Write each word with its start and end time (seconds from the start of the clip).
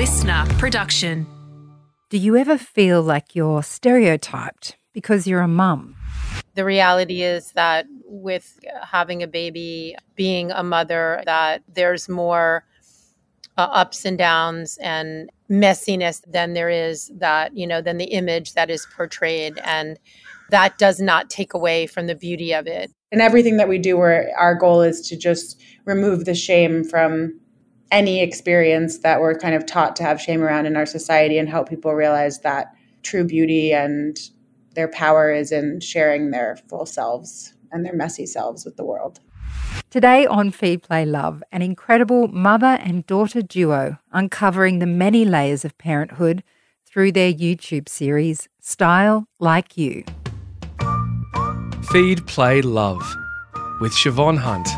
LiSTNR 0.00 0.58
production. 0.58 1.26
Do 2.08 2.16
you 2.16 2.34
ever 2.34 2.56
feel 2.56 3.02
like 3.02 3.34
you're 3.36 3.62
stereotyped 3.62 4.78
because 4.94 5.26
you're 5.26 5.42
a 5.42 5.46
mum? 5.46 5.94
The 6.54 6.64
reality 6.64 7.20
is 7.20 7.52
that 7.52 7.84
with 8.06 8.58
having 8.82 9.22
a 9.22 9.26
baby, 9.26 9.94
being 10.14 10.52
a 10.52 10.62
mother, 10.62 11.22
that 11.26 11.64
there's 11.68 12.08
more 12.08 12.64
uh, 13.58 13.68
ups 13.72 14.06
and 14.06 14.16
downs 14.16 14.78
and 14.80 15.28
messiness 15.50 16.22
than 16.26 16.54
there 16.54 16.70
is 16.70 17.12
that, 17.18 17.54
you 17.54 17.66
know, 17.66 17.82
than 17.82 17.98
the 17.98 18.06
image 18.06 18.54
that 18.54 18.70
is 18.70 18.86
portrayed. 18.96 19.58
And 19.62 19.98
that 20.48 20.78
does 20.78 20.98
not 20.98 21.28
take 21.28 21.52
away 21.52 21.86
from 21.86 22.06
the 22.06 22.14
beauty 22.14 22.54
of 22.54 22.66
it. 22.66 22.90
And 23.12 23.20
everything 23.20 23.58
that 23.58 23.68
we 23.68 23.76
do, 23.76 23.98
where 23.98 24.32
our 24.38 24.54
goal 24.54 24.80
is 24.80 25.06
to 25.10 25.16
just 25.18 25.60
remove 25.84 26.24
the 26.24 26.34
shame 26.34 26.84
from 26.84 27.38
any 27.90 28.22
experience 28.22 28.98
that 28.98 29.20
we're 29.20 29.38
kind 29.38 29.54
of 29.54 29.66
taught 29.66 29.96
to 29.96 30.02
have 30.02 30.20
shame 30.20 30.42
around 30.42 30.66
in 30.66 30.76
our 30.76 30.86
society 30.86 31.38
and 31.38 31.48
help 31.48 31.68
people 31.68 31.94
realize 31.94 32.40
that 32.40 32.72
true 33.02 33.24
beauty 33.24 33.72
and 33.72 34.18
their 34.74 34.88
power 34.88 35.32
is 35.32 35.50
in 35.50 35.80
sharing 35.80 36.30
their 36.30 36.56
full 36.68 36.86
selves 36.86 37.54
and 37.72 37.84
their 37.84 37.94
messy 37.94 38.26
selves 38.26 38.64
with 38.64 38.76
the 38.76 38.84
world. 38.84 39.20
Today 39.90 40.24
on 40.26 40.52
Feed 40.52 40.82
Play 40.82 41.04
Love, 41.04 41.42
an 41.50 41.62
incredible 41.62 42.28
mother 42.28 42.78
and 42.80 43.04
daughter 43.06 43.42
duo 43.42 43.98
uncovering 44.12 44.78
the 44.78 44.86
many 44.86 45.24
layers 45.24 45.64
of 45.64 45.76
parenthood 45.78 46.44
through 46.86 47.12
their 47.12 47.32
YouTube 47.32 47.88
series, 47.88 48.48
Style 48.60 49.26
Like 49.40 49.76
You. 49.76 50.04
Feed 51.90 52.24
Play 52.28 52.62
Love 52.62 53.02
with 53.80 53.92
Siobhan 53.92 54.38
Hunt. 54.38 54.68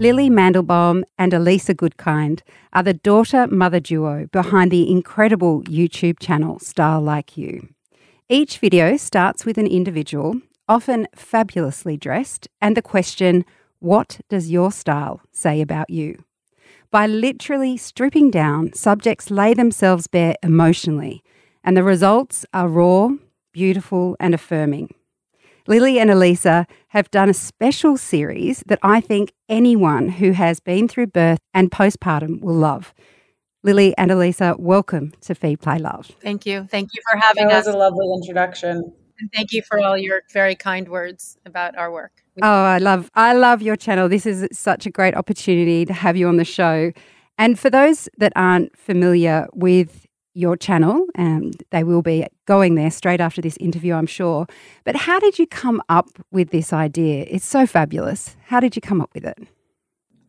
Lily 0.00 0.30
Mandelbaum 0.30 1.02
and 1.18 1.34
Elisa 1.34 1.74
Goodkind 1.74 2.40
are 2.72 2.82
the 2.82 2.94
daughter 2.94 3.46
mother 3.46 3.80
duo 3.80 4.28
behind 4.32 4.70
the 4.70 4.90
incredible 4.90 5.62
YouTube 5.64 6.18
channel 6.18 6.58
StyleLikeU. 6.58 7.68
Each 8.26 8.56
video 8.56 8.96
starts 8.96 9.44
with 9.44 9.58
an 9.58 9.66
individual, 9.66 10.40
often 10.66 11.06
fabulously 11.14 11.98
dressed, 11.98 12.48
and 12.62 12.78
the 12.78 12.80
question, 12.80 13.44
What 13.78 14.22
does 14.30 14.50
your 14.50 14.72
style 14.72 15.20
say 15.32 15.60
about 15.60 15.90
you? 15.90 16.24
By 16.90 17.06
literally 17.06 17.76
stripping 17.76 18.30
down, 18.30 18.72
subjects 18.72 19.30
lay 19.30 19.52
themselves 19.52 20.06
bare 20.06 20.36
emotionally, 20.42 21.22
and 21.62 21.76
the 21.76 21.84
results 21.84 22.46
are 22.54 22.68
raw, 22.68 23.10
beautiful, 23.52 24.16
and 24.18 24.32
affirming. 24.32 24.94
Lily 25.70 26.00
and 26.00 26.10
Elisa 26.10 26.66
have 26.88 27.08
done 27.12 27.30
a 27.30 27.32
special 27.32 27.96
series 27.96 28.64
that 28.66 28.80
I 28.82 29.00
think 29.00 29.32
anyone 29.48 30.08
who 30.08 30.32
has 30.32 30.58
been 30.58 30.88
through 30.88 31.06
birth 31.06 31.38
and 31.54 31.70
postpartum 31.70 32.40
will 32.40 32.56
love. 32.56 32.92
Lily 33.62 33.94
and 33.96 34.10
Elisa, 34.10 34.56
welcome 34.58 35.12
to 35.20 35.32
Feed 35.32 35.60
Play 35.60 35.78
Love. 35.78 36.10
Thank 36.20 36.44
you. 36.44 36.66
Thank 36.68 36.90
you 36.92 37.00
for 37.08 37.16
having 37.20 37.46
that 37.46 37.58
us. 37.58 37.66
That 37.66 37.70
was 37.70 37.76
a 37.76 37.78
lovely 37.78 38.12
introduction. 38.12 38.92
And 39.20 39.30
thank 39.32 39.52
you 39.52 39.62
for 39.62 39.78
all 39.78 39.96
your 39.96 40.22
very 40.32 40.56
kind 40.56 40.88
words 40.88 41.38
about 41.46 41.78
our 41.78 41.92
work. 41.92 42.24
Oh, 42.42 42.64
I 42.64 42.78
love 42.78 43.08
I 43.14 43.34
love 43.34 43.62
your 43.62 43.76
channel. 43.76 44.08
This 44.08 44.26
is 44.26 44.48
such 44.50 44.86
a 44.86 44.90
great 44.90 45.14
opportunity 45.14 45.84
to 45.84 45.92
have 45.92 46.16
you 46.16 46.26
on 46.26 46.36
the 46.36 46.44
show. 46.44 46.90
And 47.38 47.56
for 47.56 47.70
those 47.70 48.08
that 48.18 48.32
aren't 48.34 48.76
familiar 48.76 49.46
with 49.52 50.08
your 50.34 50.56
channel, 50.56 51.06
and 51.14 51.62
they 51.70 51.84
will 51.84 52.02
be 52.02 52.26
going 52.46 52.74
there 52.74 52.90
straight 52.90 53.20
after 53.20 53.40
this 53.40 53.56
interview, 53.58 53.94
I'm 53.94 54.06
sure. 54.06 54.46
But 54.84 54.96
how 54.96 55.18
did 55.18 55.38
you 55.38 55.46
come 55.46 55.82
up 55.88 56.08
with 56.30 56.50
this 56.50 56.72
idea? 56.72 57.26
It's 57.28 57.44
so 57.44 57.66
fabulous. 57.66 58.36
How 58.46 58.60
did 58.60 58.76
you 58.76 58.82
come 58.82 59.00
up 59.00 59.10
with 59.14 59.24
it? 59.24 59.38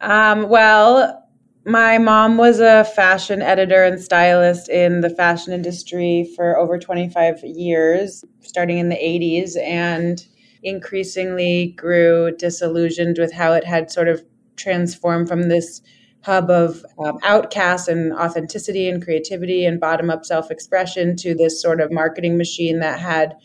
Um, 0.02 0.50
well, 0.50 1.22
my 1.66 2.00
mom 2.00 2.38
was 2.38 2.60
a 2.60 2.84
fashion 2.84 3.42
editor 3.42 3.84
and 3.84 4.02
stylist 4.02 4.68
in 4.70 5.02
the 5.02 5.12
fashion 5.12 5.54
industry 5.54 6.28
for 6.36 6.58
over 6.58 6.80
25 6.80 7.44
years, 7.44 8.26
starting 8.40 8.80
in 8.80 8.90
the 8.90 8.96
80s, 8.96 9.56
and 9.62 10.26
increasingly 10.64 11.74
grew 11.78 12.36
disillusioned 12.38 13.18
with 13.20 13.32
how 13.32 13.54
it 13.54 13.64
had 13.64 13.92
sort 13.92 14.08
of 14.08 14.24
transformed 14.56 15.28
from 15.28 15.50
this 15.50 15.82
hub 16.24 16.50
of 16.50 16.86
um, 17.04 17.18
outcasts 17.24 17.88
and 17.88 18.14
authenticity 18.14 18.88
and 18.88 19.04
creativity 19.04 19.66
and 19.66 19.80
bottom 19.80 20.10
up 20.10 20.26
self 20.26 20.52
expression 20.52 21.16
to 21.18 21.34
this 21.34 21.62
sort 21.62 21.82
of 21.82 21.92
marketing 21.92 22.38
machine 22.38 22.80
that 22.80 23.00
had 23.00 23.36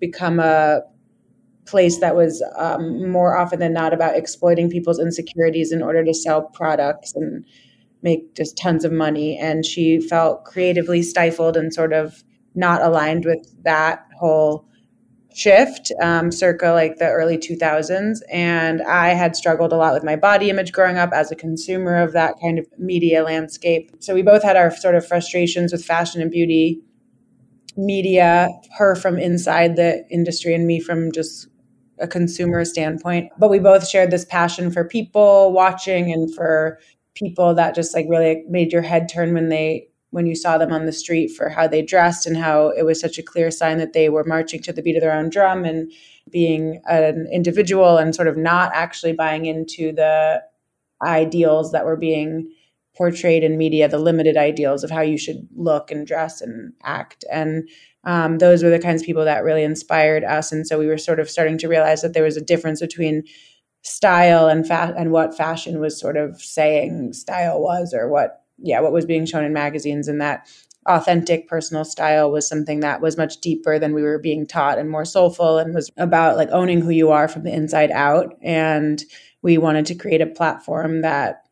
become 0.00 0.38
a 0.38 0.80
place 1.66 1.98
that 1.98 2.14
was 2.14 2.44
um, 2.56 3.10
more 3.10 3.36
often 3.36 3.58
than 3.58 3.72
not 3.72 3.92
about 3.92 4.16
exploiting 4.16 4.70
people's 4.70 5.00
insecurities 5.00 5.72
in 5.72 5.82
order 5.82 6.04
to 6.04 6.14
sell 6.14 6.42
products 6.42 7.14
and 7.14 7.44
make 8.02 8.34
just 8.34 8.56
tons 8.56 8.84
of 8.84 8.92
money. 8.92 9.36
And 9.36 9.64
she 9.64 10.00
felt 10.00 10.44
creatively 10.44 11.02
stifled 11.02 11.56
and 11.56 11.74
sort 11.74 11.92
of 11.92 12.22
not 12.54 12.82
aligned 12.82 13.24
with 13.24 13.52
that 13.64 14.06
whole 14.18 14.66
shift 15.36 15.92
um, 16.00 16.32
circa 16.32 16.70
like 16.70 16.96
the 16.96 17.06
early 17.06 17.36
2000s 17.36 18.20
and 18.32 18.80
i 18.82 19.08
had 19.08 19.36
struggled 19.36 19.70
a 19.70 19.76
lot 19.76 19.92
with 19.92 20.02
my 20.02 20.16
body 20.16 20.48
image 20.48 20.72
growing 20.72 20.96
up 20.96 21.12
as 21.12 21.30
a 21.30 21.36
consumer 21.36 21.96
of 21.96 22.12
that 22.12 22.34
kind 22.40 22.58
of 22.58 22.66
media 22.78 23.22
landscape. 23.22 23.90
So 24.00 24.14
we 24.14 24.22
both 24.22 24.42
had 24.42 24.56
our 24.56 24.74
sort 24.74 24.94
of 24.94 25.06
frustrations 25.06 25.72
with 25.72 25.84
fashion 25.84 26.22
and 26.22 26.30
beauty 26.30 26.80
media 27.76 28.48
her 28.78 28.94
from 28.94 29.18
inside 29.18 29.76
the 29.76 30.06
industry 30.10 30.54
and 30.54 30.66
me 30.66 30.80
from 30.80 31.12
just 31.12 31.48
a 31.98 32.08
consumer 32.08 32.64
standpoint. 32.64 33.30
But 33.38 33.50
we 33.50 33.58
both 33.58 33.86
shared 33.86 34.10
this 34.10 34.24
passion 34.24 34.70
for 34.70 34.84
people 34.84 35.52
watching 35.52 36.12
and 36.12 36.34
for 36.34 36.78
people 37.14 37.54
that 37.54 37.74
just 37.74 37.94
like 37.94 38.06
really 38.08 38.44
made 38.48 38.72
your 38.72 38.82
head 38.82 39.08
turn 39.08 39.34
when 39.34 39.48
they 39.48 39.88
when 40.16 40.24
you 40.24 40.34
saw 40.34 40.56
them 40.56 40.72
on 40.72 40.86
the 40.86 40.92
street 40.92 41.28
for 41.28 41.50
how 41.50 41.68
they 41.68 41.82
dressed 41.82 42.26
and 42.26 42.38
how 42.38 42.70
it 42.70 42.84
was 42.84 42.98
such 42.98 43.18
a 43.18 43.22
clear 43.22 43.50
sign 43.50 43.76
that 43.76 43.92
they 43.92 44.08
were 44.08 44.24
marching 44.24 44.62
to 44.62 44.72
the 44.72 44.80
beat 44.80 44.96
of 44.96 45.02
their 45.02 45.12
own 45.12 45.28
drum 45.28 45.62
and 45.62 45.92
being 46.30 46.80
an 46.86 47.28
individual 47.30 47.98
and 47.98 48.14
sort 48.14 48.26
of 48.26 48.34
not 48.34 48.70
actually 48.74 49.12
buying 49.12 49.44
into 49.44 49.92
the 49.92 50.42
ideals 51.02 51.70
that 51.70 51.84
were 51.84 51.98
being 51.98 52.50
portrayed 52.96 53.44
in 53.44 53.58
media, 53.58 53.88
the 53.88 53.98
limited 53.98 54.38
ideals 54.38 54.82
of 54.82 54.90
how 54.90 55.02
you 55.02 55.18
should 55.18 55.46
look 55.54 55.90
and 55.90 56.06
dress 56.06 56.40
and 56.40 56.72
act. 56.82 57.22
And 57.30 57.68
um, 58.04 58.38
those 58.38 58.62
were 58.62 58.70
the 58.70 58.78
kinds 58.78 59.02
of 59.02 59.06
people 59.06 59.26
that 59.26 59.44
really 59.44 59.64
inspired 59.64 60.24
us. 60.24 60.50
And 60.50 60.66
so 60.66 60.78
we 60.78 60.86
were 60.86 60.96
sort 60.96 61.20
of 61.20 61.28
starting 61.28 61.58
to 61.58 61.68
realize 61.68 62.00
that 62.00 62.14
there 62.14 62.24
was 62.24 62.38
a 62.38 62.40
difference 62.40 62.80
between 62.80 63.24
style 63.82 64.48
and 64.48 64.66
fa- 64.66 64.94
and 64.96 65.12
what 65.12 65.36
fashion 65.36 65.78
was 65.78 66.00
sort 66.00 66.16
of 66.16 66.40
saying 66.40 67.12
style 67.12 67.60
was 67.60 67.92
or 67.92 68.08
what 68.08 68.45
yeah, 68.58 68.80
what 68.80 68.92
was 68.92 69.06
being 69.06 69.26
shown 69.26 69.44
in 69.44 69.52
magazines 69.52 70.08
and 70.08 70.20
that 70.20 70.48
authentic 70.86 71.48
personal 71.48 71.84
style 71.84 72.30
was 72.30 72.48
something 72.48 72.80
that 72.80 73.00
was 73.00 73.16
much 73.16 73.40
deeper 73.40 73.78
than 73.78 73.92
we 73.92 74.02
were 74.02 74.18
being 74.18 74.46
taught 74.46 74.78
and 74.78 74.90
more 74.90 75.04
soulful 75.04 75.58
and 75.58 75.74
was 75.74 75.90
about 75.96 76.36
like 76.36 76.48
owning 76.50 76.80
who 76.80 76.90
you 76.90 77.10
are 77.10 77.28
from 77.28 77.42
the 77.42 77.52
inside 77.52 77.90
out. 77.90 78.34
And 78.40 79.02
we 79.42 79.58
wanted 79.58 79.86
to 79.86 79.94
create 79.94 80.20
a 80.20 80.26
platform 80.26 81.02
that 81.02 81.42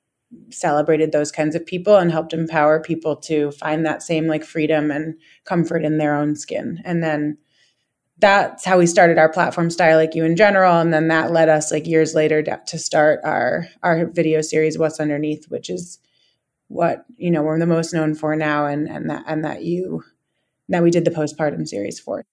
celebrated 0.50 1.12
those 1.12 1.30
kinds 1.30 1.54
of 1.54 1.66
people 1.66 1.96
and 1.96 2.10
helped 2.10 2.32
empower 2.32 2.80
people 2.80 3.16
to 3.16 3.50
find 3.52 3.84
that 3.84 4.02
same 4.02 4.26
like 4.26 4.44
freedom 4.44 4.90
and 4.90 5.14
comfort 5.44 5.84
in 5.84 5.98
their 5.98 6.14
own 6.14 6.36
skin. 6.36 6.80
And 6.84 7.02
then 7.02 7.38
that's 8.18 8.64
how 8.64 8.78
we 8.78 8.86
started 8.86 9.18
our 9.18 9.28
platform 9.28 9.68
StyleLikeU 9.68 10.24
in 10.24 10.36
general. 10.36 10.78
And 10.78 10.92
then 10.92 11.08
that 11.08 11.32
led 11.32 11.48
us 11.48 11.72
like 11.72 11.86
years 11.86 12.14
later 12.14 12.42
to 12.42 12.78
start 12.78 13.20
our 13.24 13.66
our 13.82 14.06
video 14.06 14.40
series 14.40 14.78
what's 14.78 15.00
underneath 15.00 15.46
which 15.50 15.68
is 15.68 15.98
what 16.68 17.04
you 17.16 17.30
know 17.30 17.42
we're 17.42 17.58
the 17.58 17.66
most 17.66 17.92
known 17.92 18.14
for 18.14 18.34
now 18.36 18.66
and 18.66 18.88
and 18.88 19.10
that 19.10 19.24
and 19.26 19.44
that 19.44 19.64
you 19.64 20.02
that 20.68 20.82
we 20.82 20.90
did 20.90 21.04
the 21.04 21.10
postpartum 21.10 21.66
series 21.66 22.00
for. 22.00 22.24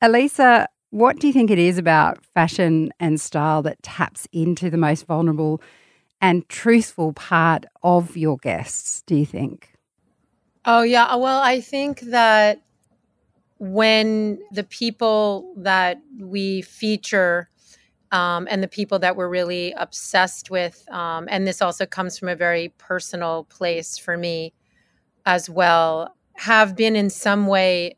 Elisa 0.00 0.68
what 0.90 1.18
do 1.18 1.26
you 1.26 1.32
think 1.32 1.50
it 1.50 1.58
is 1.58 1.78
about 1.78 2.22
fashion 2.34 2.90
and 3.00 3.18
style 3.18 3.62
that 3.62 3.82
taps 3.82 4.28
into 4.30 4.68
the 4.68 4.76
most 4.76 5.06
vulnerable 5.06 5.62
and 6.20 6.46
truthful 6.50 7.14
part 7.14 7.64
of 7.82 8.16
your 8.16 8.36
guests 8.36 9.02
do 9.06 9.16
you 9.16 9.26
think? 9.26 9.72
Oh 10.64 10.82
yeah. 10.82 11.14
Well 11.14 11.40
i 11.40 11.60
think 11.60 12.00
that 12.00 12.62
when 13.58 14.40
the 14.50 14.64
people 14.64 15.54
that 15.56 16.02
we 16.18 16.62
feature 16.62 17.48
um, 18.12 18.46
and 18.50 18.62
the 18.62 18.68
people 18.68 18.98
that 19.00 19.16
we're 19.16 19.28
really 19.28 19.72
obsessed 19.72 20.50
with. 20.50 20.86
Um, 20.92 21.26
and 21.30 21.46
this 21.46 21.62
also 21.62 21.86
comes 21.86 22.18
from 22.18 22.28
a 22.28 22.36
very 22.36 22.68
personal 22.78 23.44
place 23.44 23.98
for 23.98 24.16
me 24.16 24.52
as 25.26 25.48
well, 25.48 26.14
have 26.34 26.76
been 26.76 26.94
in 26.94 27.08
some 27.10 27.46
way 27.46 27.96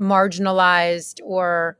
marginalized 0.00 1.20
or 1.22 1.78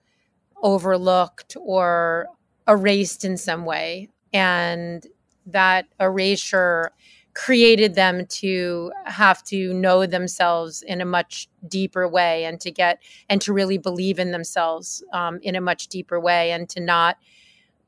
overlooked 0.62 1.56
or 1.60 2.26
erased 2.68 3.24
in 3.24 3.36
some 3.36 3.64
way. 3.64 4.08
And 4.32 5.06
that 5.46 5.86
erasure 6.00 6.92
created 7.34 7.94
them 7.94 8.24
to 8.26 8.92
have 9.04 9.42
to 9.42 9.74
know 9.74 10.06
themselves 10.06 10.82
in 10.82 11.00
a 11.00 11.04
much 11.04 11.48
deeper 11.66 12.08
way 12.08 12.44
and 12.44 12.60
to 12.60 12.70
get 12.70 13.02
and 13.28 13.40
to 13.40 13.52
really 13.52 13.76
believe 13.76 14.18
in 14.18 14.30
themselves 14.30 15.02
um, 15.12 15.40
in 15.42 15.56
a 15.56 15.60
much 15.60 15.88
deeper 15.88 16.20
way 16.20 16.52
and 16.52 16.68
to 16.68 16.80
not 16.80 17.16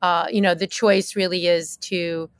uh, 0.02 0.26
you 0.30 0.40
know, 0.40 0.54
the 0.54 0.66
choice 0.66 1.16
really 1.16 1.46
is 1.46 1.76
to 1.78 2.30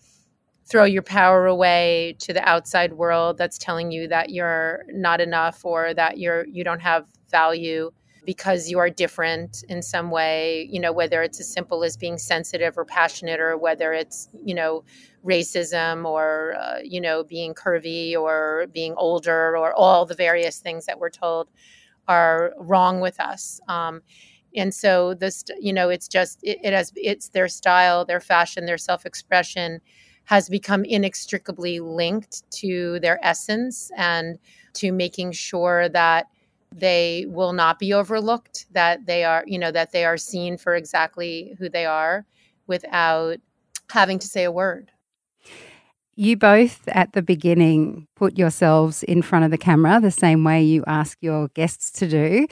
throw 0.69 0.85
your 0.85 1.03
power 1.03 1.47
away 1.47 2.17
to 2.19 2.32
the 2.32 2.47
outside 2.47 2.93
world 2.94 3.38
that's 3.38 3.56
telling 3.58 3.91
you 3.93 4.08
that 4.08 4.31
you're 4.31 4.85
not 4.88 5.20
enough 5.20 5.64
or 5.64 5.94
that 5.94 6.19
you're 6.19 6.47
you 6.49 6.64
don't 6.64 6.81
have 6.81 7.06
value 7.31 7.91
because 8.26 8.69
you 8.69 8.79
are 8.79 8.91
different 8.91 9.64
in 9.69 9.81
some 9.81 10.11
way, 10.11 10.69
you 10.70 10.81
know, 10.81 10.93
whether 10.93 11.23
it's 11.23 11.38
as 11.38 11.50
simple 11.50 11.85
as 11.85 11.97
being 11.97 12.19
sensitive 12.19 12.76
or 12.76 12.85
passionate 12.85 13.38
or 13.38 13.56
whether 13.56 13.93
it's, 13.93 14.29
you 14.44 14.55
know, 14.55 14.82
racism 15.25 16.05
or, 16.05 16.56
uh, 16.61 16.79
you 16.82 17.00
know, 17.00 17.23
being 17.23 17.55
curvy 17.55 18.17
or 18.17 18.67
being 18.73 18.94
older 18.97 19.56
or 19.56 19.73
all 19.73 20.05
the 20.05 20.14
various 20.14 20.58
things 20.58 20.87
that 20.87 20.99
we're 20.99 21.08
told 21.08 21.49
are 22.08 22.53
wrong 22.58 23.00
with 23.00 23.20
us. 23.20 23.61
Um, 23.69 24.03
and 24.56 24.75
so 24.75 25.14
this, 25.14 25.44
you 25.61 25.73
know, 25.73 25.88
it's 25.88 26.08
just, 26.08 26.38
it, 26.43 26.58
it 26.62 26.73
has, 26.73 26.93
it's 26.97 27.29
their 27.31 27.49
style, 27.49 28.05
their 28.05 28.20
fashion, 28.20 28.67
their 28.67 28.79
self 28.79 29.06
expression 29.06 29.81
has 30.25 30.49
become 30.49 30.85
inextricably 30.85 31.79
linked 31.81 32.49
to 32.50 32.99
their 33.00 33.19
essence 33.25 33.91
and 33.97 34.38
to 34.75 34.93
making 34.93 35.32
sure 35.32 35.88
that 35.88 36.26
they 36.75 37.25
will 37.29 37.53
not 37.53 37.79
be 37.79 37.93
overlooked 37.93 38.67
that 38.73 39.06
they 39.06 39.23
are 39.23 39.44
you 39.47 39.56
know 39.58 39.70
that 39.70 39.93
they 39.93 40.05
are 40.05 40.17
seen 40.17 40.58
for 40.58 40.75
exactly 40.75 41.55
who 41.58 41.69
they 41.69 41.87
are 41.87 42.26
without 42.67 43.38
having 43.91 44.19
to 44.19 44.26
say 44.26 44.44
a 44.44 44.53
word. 44.53 44.91
You 46.17 46.37
both 46.37 46.88
at 46.88 47.12
the 47.12 47.23
beginning 47.23 48.08
put 48.17 48.38
yourselves 48.38 49.03
in 49.03 49.23
front 49.23 49.44
of 49.44 49.50
the 49.50 49.58
camera 49.58 50.00
the 50.00 50.11
same 50.11 50.44
way 50.44 50.62
you 50.62 50.82
ask 50.87 51.19
your 51.20 51.49
guests 51.49 51.91
to 51.93 52.08
do. 52.08 52.47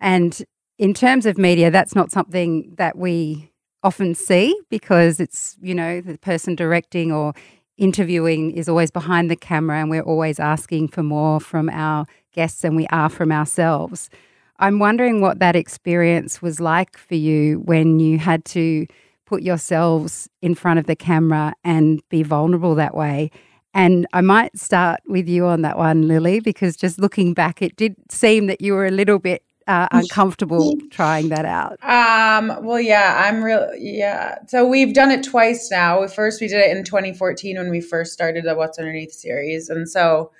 And 0.00 0.40
in 0.78 0.94
terms 0.94 1.26
of 1.26 1.38
media 1.38 1.70
that's 1.70 1.94
not 1.94 2.10
something 2.10 2.72
that 2.76 2.96
we 2.96 3.50
often 3.82 4.14
see 4.14 4.58
because 4.70 5.20
it's 5.20 5.56
you 5.60 5.74
know 5.74 6.00
the 6.00 6.18
person 6.18 6.54
directing 6.54 7.12
or 7.12 7.32
interviewing 7.76 8.50
is 8.52 8.68
always 8.68 8.90
behind 8.90 9.30
the 9.30 9.36
camera 9.36 9.80
and 9.80 9.90
we're 9.90 10.02
always 10.02 10.38
asking 10.38 10.88
for 10.88 11.02
more 11.02 11.40
from 11.40 11.68
our 11.70 12.06
guests 12.32 12.62
than 12.62 12.76
we 12.76 12.86
are 12.88 13.08
from 13.08 13.32
ourselves. 13.32 14.10
I'm 14.58 14.78
wondering 14.78 15.20
what 15.20 15.40
that 15.40 15.56
experience 15.56 16.40
was 16.40 16.60
like 16.60 16.96
for 16.96 17.16
you 17.16 17.60
when 17.60 17.98
you 17.98 18.18
had 18.18 18.44
to 18.46 18.86
put 19.26 19.42
yourselves 19.42 20.28
in 20.42 20.54
front 20.54 20.78
of 20.78 20.86
the 20.86 20.94
camera 20.94 21.54
and 21.64 22.00
be 22.08 22.22
vulnerable 22.22 22.74
that 22.76 22.94
way. 22.94 23.30
And 23.72 24.06
I 24.12 24.20
might 24.20 24.56
start 24.56 25.00
with 25.08 25.28
you 25.28 25.46
on 25.46 25.62
that 25.62 25.76
one, 25.76 26.06
Lily, 26.06 26.38
because 26.38 26.76
just 26.76 27.00
looking 27.00 27.34
back, 27.34 27.60
it 27.60 27.74
did 27.74 27.96
seem 28.08 28.46
that 28.46 28.60
you 28.60 28.74
were 28.74 28.86
a 28.86 28.92
little 28.92 29.18
bit 29.18 29.42
uh, 29.66 29.88
uncomfortable 29.92 30.76
trying 30.90 31.28
that 31.30 31.44
out? 31.44 31.82
Um, 31.82 32.64
well, 32.64 32.80
yeah, 32.80 33.22
I'm 33.26 33.42
real. 33.42 33.70
Yeah. 33.76 34.38
So 34.48 34.66
we've 34.66 34.94
done 34.94 35.10
it 35.10 35.24
twice 35.24 35.70
now. 35.70 36.06
First, 36.06 36.40
we 36.40 36.48
did 36.48 36.60
it 36.60 36.76
in 36.76 36.84
2014 36.84 37.56
when 37.56 37.70
we 37.70 37.80
first 37.80 38.12
started 38.12 38.44
the 38.44 38.54
What's 38.54 38.78
Underneath 38.78 39.12
series. 39.12 39.68
And 39.68 39.88
so, 39.88 40.32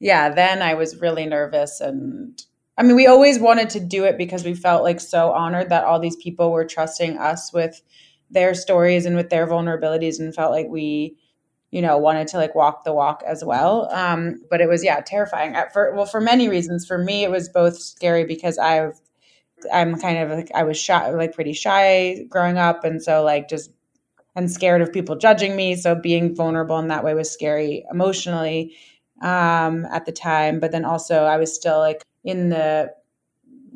yeah, 0.00 0.30
then 0.30 0.62
I 0.62 0.74
was 0.74 1.00
really 1.00 1.26
nervous. 1.26 1.80
And 1.80 2.40
I 2.76 2.82
mean, 2.82 2.96
we 2.96 3.06
always 3.06 3.38
wanted 3.38 3.70
to 3.70 3.80
do 3.80 4.04
it 4.04 4.16
because 4.16 4.44
we 4.44 4.54
felt 4.54 4.84
like 4.84 5.00
so 5.00 5.32
honored 5.32 5.70
that 5.70 5.84
all 5.84 5.98
these 5.98 6.16
people 6.16 6.52
were 6.52 6.64
trusting 6.64 7.18
us 7.18 7.52
with 7.52 7.80
their 8.30 8.54
stories 8.54 9.06
and 9.06 9.16
with 9.16 9.30
their 9.30 9.46
vulnerabilities 9.46 10.20
and 10.20 10.34
felt 10.34 10.52
like 10.52 10.68
we 10.68 11.16
you 11.70 11.82
know 11.82 11.98
wanted 11.98 12.28
to 12.28 12.36
like 12.38 12.54
walk 12.54 12.84
the 12.84 12.92
walk 12.92 13.22
as 13.26 13.44
well. 13.44 13.88
Um 13.92 14.40
but 14.50 14.60
it 14.60 14.68
was 14.68 14.84
yeah 14.84 15.00
terrifying. 15.00 15.54
At 15.54 15.72
for 15.72 15.94
well 15.94 16.06
for 16.06 16.20
many 16.20 16.48
reasons. 16.48 16.86
For 16.86 16.98
me 16.98 17.24
it 17.24 17.30
was 17.30 17.48
both 17.48 17.78
scary 17.78 18.24
because 18.24 18.58
i've 18.58 19.00
i'm 19.72 19.98
kind 20.00 20.18
of 20.18 20.30
like 20.30 20.50
i 20.54 20.62
was 20.62 20.78
shy 20.78 21.10
like 21.10 21.34
pretty 21.34 21.52
shy 21.52 22.24
growing 22.28 22.58
up. 22.58 22.84
And 22.84 23.02
so 23.02 23.22
like 23.22 23.48
just 23.48 23.70
and 24.36 24.50
scared 24.50 24.82
of 24.82 24.92
people 24.92 25.16
judging 25.16 25.56
me. 25.56 25.74
So 25.76 25.94
being 25.94 26.34
vulnerable 26.34 26.78
in 26.78 26.88
that 26.88 27.04
way 27.04 27.14
was 27.14 27.30
scary 27.30 27.84
emotionally 27.92 28.74
um 29.22 29.86
at 29.86 30.06
the 30.06 30.12
time. 30.12 30.60
But 30.60 30.72
then 30.72 30.84
also 30.84 31.24
i 31.24 31.36
was 31.36 31.54
still 31.54 31.78
like 31.78 32.02
in 32.24 32.50
the 32.50 32.92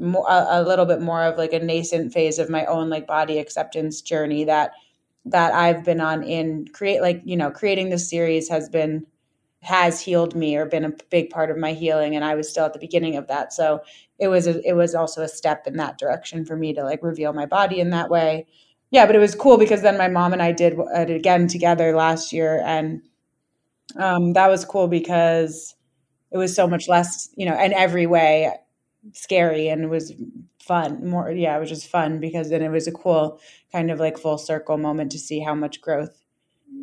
a, 0.00 0.46
a 0.50 0.62
little 0.62 0.86
bit 0.86 1.00
more 1.00 1.22
of 1.22 1.38
like 1.38 1.52
a 1.52 1.58
nascent 1.58 2.12
phase 2.12 2.38
of 2.38 2.50
my 2.50 2.64
own 2.66 2.88
like 2.88 3.06
body 3.06 3.38
acceptance 3.38 4.00
journey 4.00 4.44
that 4.44 4.72
that 5.24 5.54
I've 5.54 5.84
been 5.84 6.00
on 6.00 6.22
in 6.22 6.66
create 6.68 7.00
like 7.00 7.20
you 7.24 7.36
know 7.36 7.50
creating 7.50 7.90
this 7.90 8.08
series 8.08 8.48
has 8.48 8.68
been 8.68 9.06
has 9.62 10.00
healed 10.00 10.34
me 10.34 10.56
or 10.56 10.66
been 10.66 10.84
a 10.84 10.92
big 11.10 11.30
part 11.30 11.50
of 11.50 11.56
my 11.56 11.72
healing 11.72 12.16
and 12.16 12.24
I 12.24 12.34
was 12.34 12.48
still 12.48 12.64
at 12.64 12.72
the 12.72 12.80
beginning 12.80 13.16
of 13.16 13.28
that. 13.28 13.52
So 13.52 13.80
it 14.18 14.26
was 14.26 14.48
a, 14.48 14.60
it 14.68 14.72
was 14.72 14.92
also 14.92 15.22
a 15.22 15.28
step 15.28 15.68
in 15.68 15.76
that 15.76 15.98
direction 15.98 16.44
for 16.44 16.56
me 16.56 16.72
to 16.74 16.82
like 16.82 17.00
reveal 17.02 17.32
my 17.32 17.46
body 17.46 17.78
in 17.78 17.90
that 17.90 18.10
way. 18.10 18.46
Yeah 18.90 19.06
but 19.06 19.14
it 19.14 19.20
was 19.20 19.34
cool 19.36 19.58
because 19.58 19.82
then 19.82 19.96
my 19.96 20.08
mom 20.08 20.32
and 20.32 20.42
I 20.42 20.52
did 20.52 20.76
it 20.78 21.10
again 21.10 21.46
together 21.46 21.94
last 21.94 22.32
year 22.32 22.60
and 22.64 23.02
um, 23.96 24.32
that 24.32 24.48
was 24.48 24.64
cool 24.64 24.88
because 24.88 25.74
it 26.32 26.38
was 26.38 26.54
so 26.54 26.66
much 26.66 26.88
less 26.88 27.28
you 27.36 27.46
know 27.46 27.58
in 27.58 27.72
every 27.72 28.06
way 28.06 28.52
scary 29.12 29.68
and 29.68 29.84
it 29.84 29.88
was 29.88 30.12
fun 30.62 31.08
more 31.08 31.30
yeah 31.30 31.56
it 31.56 31.60
was 31.60 31.68
just 31.68 31.88
fun 31.88 32.20
because 32.20 32.50
then 32.50 32.62
it 32.62 32.70
was 32.70 32.86
a 32.86 32.92
cool 32.92 33.40
kind 33.72 33.90
of 33.90 33.98
like 33.98 34.16
full 34.16 34.38
circle 34.38 34.78
moment 34.78 35.10
to 35.10 35.18
see 35.18 35.40
how 35.40 35.54
much 35.54 35.80
growth 35.80 36.22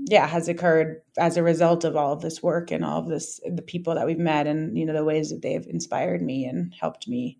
yeah 0.05 0.27
has 0.27 0.47
occurred 0.47 1.01
as 1.17 1.37
a 1.37 1.43
result 1.43 1.83
of 1.83 1.95
all 1.95 2.11
of 2.11 2.21
this 2.21 2.43
work 2.43 2.71
and 2.71 2.83
all 2.83 2.99
of 2.99 3.07
this 3.07 3.39
the 3.45 3.61
people 3.61 3.95
that 3.95 4.05
we've 4.05 4.19
met 4.19 4.47
and 4.47 4.77
you 4.77 4.85
know 4.85 4.93
the 4.93 5.03
ways 5.03 5.29
that 5.29 5.41
they've 5.41 5.67
inspired 5.67 6.21
me 6.21 6.45
and 6.45 6.73
helped 6.79 7.07
me 7.07 7.37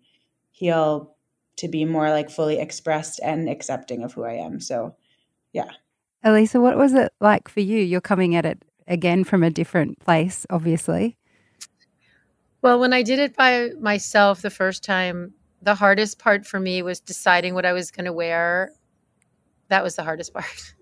heal 0.50 1.14
to 1.56 1.68
be 1.68 1.84
more 1.84 2.10
like 2.10 2.30
fully 2.30 2.58
expressed 2.58 3.20
and 3.22 3.48
accepting 3.48 4.02
of 4.02 4.14
who 4.14 4.24
I 4.24 4.34
am. 4.34 4.60
So 4.60 4.94
yeah. 5.52 5.70
Elisa 6.24 6.60
what 6.60 6.76
was 6.76 6.94
it 6.94 7.12
like 7.20 7.48
for 7.48 7.60
you? 7.60 7.78
You're 7.78 8.00
coming 8.00 8.34
at 8.34 8.46
it 8.46 8.62
again 8.86 9.24
from 9.24 9.42
a 9.42 9.50
different 9.50 9.98
place 10.00 10.46
obviously. 10.50 11.16
Well, 12.62 12.78
when 12.78 12.92
I 12.92 13.02
did 13.02 13.18
it 13.18 13.36
by 13.36 13.70
myself 13.80 14.42
the 14.42 14.50
first 14.50 14.84
time, 14.84 15.32
the 15.62 15.74
hardest 15.74 16.18
part 16.18 16.46
for 16.46 16.60
me 16.60 16.82
was 16.82 17.00
deciding 17.00 17.54
what 17.54 17.66
I 17.66 17.72
was 17.72 17.90
going 17.90 18.06
to 18.06 18.12
wear. 18.12 18.72
That 19.68 19.82
was 19.84 19.96
the 19.96 20.04
hardest 20.04 20.32
part. 20.34 20.74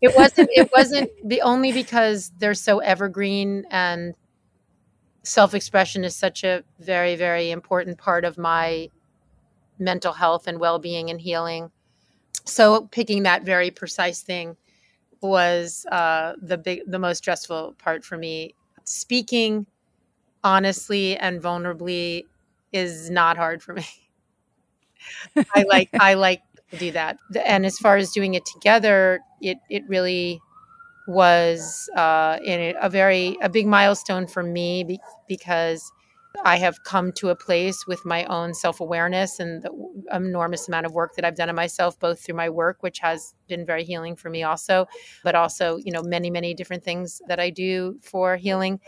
It 0.00 0.14
wasn't 0.16 0.50
it 0.52 0.70
wasn't 0.74 1.10
the 1.24 1.42
only 1.42 1.72
because 1.72 2.32
they're 2.38 2.54
so 2.54 2.78
evergreen 2.80 3.64
and 3.70 4.14
self-expression 5.22 6.04
is 6.04 6.14
such 6.14 6.44
a 6.44 6.62
very 6.78 7.16
very 7.16 7.50
important 7.50 7.98
part 7.98 8.24
of 8.24 8.38
my 8.38 8.88
mental 9.78 10.12
health 10.12 10.46
and 10.46 10.60
well-being 10.60 11.10
and 11.10 11.20
healing. 11.20 11.70
So 12.44 12.88
picking 12.88 13.24
that 13.24 13.44
very 13.44 13.70
precise 13.70 14.22
thing 14.22 14.56
was 15.22 15.86
uh, 15.92 16.34
the 16.42 16.58
big 16.58 16.82
the 16.86 16.98
most 16.98 17.18
stressful 17.18 17.76
part 17.78 18.04
for 18.04 18.18
me. 18.18 18.54
Speaking 18.84 19.66
honestly 20.44 21.16
and 21.16 21.42
vulnerably 21.42 22.24
is 22.72 23.10
not 23.10 23.36
hard 23.36 23.62
for 23.62 23.74
me. 23.74 23.86
I 25.54 25.64
like 25.68 25.90
I 25.98 26.14
like 26.14 26.42
to 26.70 26.78
do 26.78 26.92
that. 26.92 27.18
And 27.44 27.66
as 27.66 27.78
far 27.78 27.96
as 27.96 28.10
doing 28.12 28.34
it 28.34 28.44
together, 28.46 29.20
it 29.40 29.58
it 29.70 29.82
really 29.88 30.40
was 31.06 31.88
uh, 31.96 32.38
in 32.44 32.74
a 32.80 32.90
very 32.90 33.36
a 33.40 33.48
big 33.48 33.66
milestone 33.66 34.26
for 34.26 34.42
me 34.42 34.84
be, 34.84 35.00
because 35.28 35.92
I 36.44 36.56
have 36.56 36.82
come 36.84 37.12
to 37.12 37.30
a 37.30 37.36
place 37.36 37.86
with 37.86 38.04
my 38.04 38.24
own 38.24 38.54
self 38.54 38.80
awareness 38.80 39.40
and 39.40 39.62
the 39.62 39.70
enormous 40.12 40.68
amount 40.68 40.86
of 40.86 40.92
work 40.92 41.14
that 41.16 41.24
I've 41.24 41.36
done 41.36 41.48
on 41.48 41.54
myself, 41.54 41.98
both 41.98 42.20
through 42.20 42.34
my 42.34 42.50
work, 42.50 42.82
which 42.82 42.98
has 42.98 43.34
been 43.48 43.64
very 43.64 43.84
healing 43.84 44.16
for 44.16 44.28
me, 44.28 44.42
also, 44.42 44.86
but 45.24 45.34
also 45.34 45.76
you 45.78 45.92
know 45.92 46.02
many 46.02 46.30
many 46.30 46.54
different 46.54 46.84
things 46.84 47.22
that 47.28 47.40
I 47.40 47.50
do 47.50 47.98
for 48.02 48.36
healing, 48.36 48.80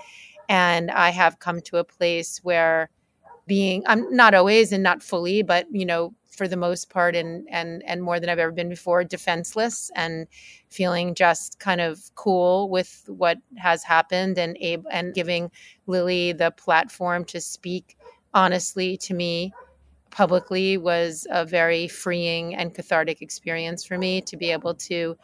and 0.49 0.91
I 0.91 1.11
have 1.11 1.39
come 1.39 1.61
to 1.63 1.79
a 1.79 1.85
place 1.85 2.41
where 2.43 2.91
being 3.49 3.83
I'm 3.87 4.15
not 4.15 4.35
always 4.35 4.73
and 4.73 4.85
not 4.85 5.03
fully, 5.03 5.43
but 5.43 5.67
you 5.73 5.87
know, 5.87 6.15
for 6.29 6.47
the 6.47 6.57
most 6.57 6.91
part 6.91 7.17
and 7.17 7.49
and 7.51 7.83
and 7.85 8.03
more 8.03 8.21
than 8.21 8.31
I've 8.31 8.39
ever 8.39 8.53
been 8.53 8.69
before, 8.69 9.03
defenseless 9.05 9.91
and 9.97 10.29
feeling 10.71 11.15
just 11.17 11.59
kind 11.59 11.81
of 11.81 11.99
cool 12.15 12.69
with 12.71 13.05
what 13.09 13.39
has 13.57 13.83
happened 13.83 14.39
and 14.39 14.57
able 14.61 14.89
and 14.93 15.15
giving 15.15 15.51
Lily 15.89 16.33
the 16.33 16.53
platform 16.53 17.25
to 17.27 17.41
speak 17.41 17.97
honestly 18.35 18.97
to 18.99 19.15
me 19.15 19.53
publicly 20.11 20.79
was 20.79 21.27
a 21.31 21.45
very 21.45 21.89
freeing 21.89 22.55
and 22.55 22.75
cathartic 22.75 23.23
experience 23.23 23.85
for 23.85 23.99
me 23.99 24.21
to 24.23 24.37
be 24.37 24.51
able 24.51 24.75
to 24.75 25.17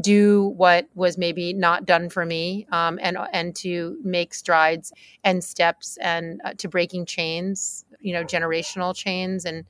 do 0.00 0.52
what 0.56 0.88
was 0.94 1.16
maybe 1.16 1.52
not 1.52 1.86
done 1.86 2.08
for 2.08 2.26
me 2.26 2.66
um, 2.72 2.98
and 3.00 3.16
and 3.32 3.54
to 3.54 3.96
make 4.02 4.34
strides 4.34 4.92
and 5.22 5.44
steps 5.44 5.96
and 6.00 6.40
uh, 6.44 6.52
to 6.58 6.68
breaking 6.68 7.06
chains 7.06 7.84
you 8.00 8.12
know 8.12 8.24
generational 8.24 8.94
chains 8.94 9.44
and 9.44 9.64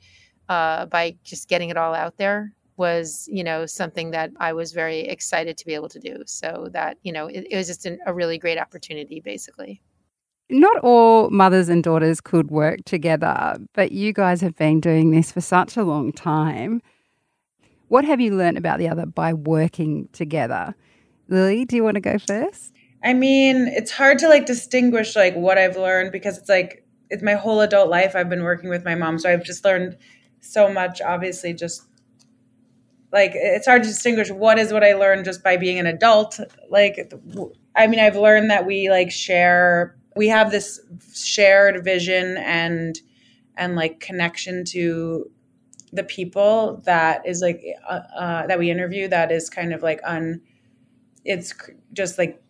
uh, 0.49 0.87
by 0.87 1.14
just 1.25 1.49
getting 1.49 1.71
it 1.71 1.76
all 1.76 1.95
out 1.95 2.16
there 2.16 2.52
was 2.76 3.28
you 3.31 3.45
know 3.45 3.66
something 3.66 4.11
that 4.11 4.31
i 4.38 4.52
was 4.52 4.73
very 4.73 5.00
excited 5.00 5.57
to 5.57 5.66
be 5.66 5.75
able 5.75 5.88
to 5.88 6.00
do. 6.00 6.23
So 6.26 6.69
that 6.73 6.99
you 7.02 7.12
know 7.12 7.26
it, 7.26 7.47
it 7.50 7.57
was 7.57 7.66
just 7.66 7.87
an, 7.87 7.99
a 8.07 8.14
really 8.14 8.38
great 8.38 8.59
opportunity 8.59 9.21
basically. 9.21 9.81
Not 10.50 10.78
all 10.81 11.31
mothers 11.31 11.71
and 11.71 11.83
daughters 11.83 12.21
could 12.21 12.50
work 12.50 12.85
together 12.85 13.57
but 13.75 13.93
you 13.93 14.12
guys 14.12 14.40
have 14.40 14.57
been 14.57 14.81
doing 14.81 15.11
this 15.11 15.33
for 15.33 15.40
such 15.40 15.76
a 15.76 15.85
long 15.85 16.12
time 16.12 16.83
What 17.94 18.04
have 18.06 18.20
you 18.20 18.34
learned 18.34 18.58
about 18.58 18.80
the 18.80 18.88
other 18.88 19.06
by 19.06 19.34
working 19.34 20.08
together? 20.12 20.74
Lily, 21.28 21.64
do 21.64 21.76
you 21.76 21.84
want 21.84 21.94
to 21.94 22.00
go 22.00 22.18
first? 22.18 22.74
I 23.04 23.12
mean, 23.12 23.68
it's 23.68 23.92
hard 23.92 24.18
to 24.18 24.28
like 24.28 24.46
distinguish 24.46 25.14
like 25.14 25.36
what 25.36 25.58
I've 25.58 25.76
learned 25.76 26.10
because 26.10 26.36
it's 26.36 26.48
like 26.48 26.84
it's 27.08 27.22
my 27.22 27.34
whole 27.34 27.60
adult 27.60 27.90
life 27.90 28.16
I've 28.16 28.28
been 28.28 28.42
working 28.42 28.68
with 28.68 28.84
my 28.84 28.96
mom, 28.96 29.20
so 29.20 29.30
I've 29.30 29.44
just 29.44 29.64
learned 29.64 29.96
so 30.40 30.68
much 30.68 31.00
obviously 31.02 31.54
just 31.54 31.84
like 33.12 33.30
it's 33.32 33.66
hard 33.68 33.84
to 33.84 33.88
distinguish 33.88 34.28
what 34.28 34.58
is 34.58 34.72
what 34.72 34.82
I 34.82 34.94
learned 34.94 35.24
just 35.24 35.44
by 35.44 35.56
being 35.56 35.78
an 35.78 35.86
adult. 35.86 36.40
Like 36.70 37.14
I 37.76 37.86
mean, 37.86 38.00
I've 38.00 38.16
learned 38.16 38.50
that 38.50 38.66
we 38.66 38.90
like 38.90 39.12
share 39.12 39.96
we 40.16 40.26
have 40.26 40.50
this 40.50 40.80
shared 41.14 41.84
vision 41.84 42.38
and 42.38 43.00
and 43.56 43.76
like 43.76 44.00
connection 44.00 44.64
to 44.70 45.30
the 45.94 46.04
people 46.04 46.82
that 46.84 47.26
is 47.26 47.40
like 47.40 47.64
uh, 47.88 48.00
uh, 48.16 48.46
that 48.46 48.58
we 48.58 48.70
interview 48.70 49.08
that 49.08 49.30
is 49.30 49.48
kind 49.48 49.72
of 49.72 49.82
like 49.82 50.00
un 50.04 50.40
it's 51.24 51.54
just 51.92 52.18
like 52.18 52.42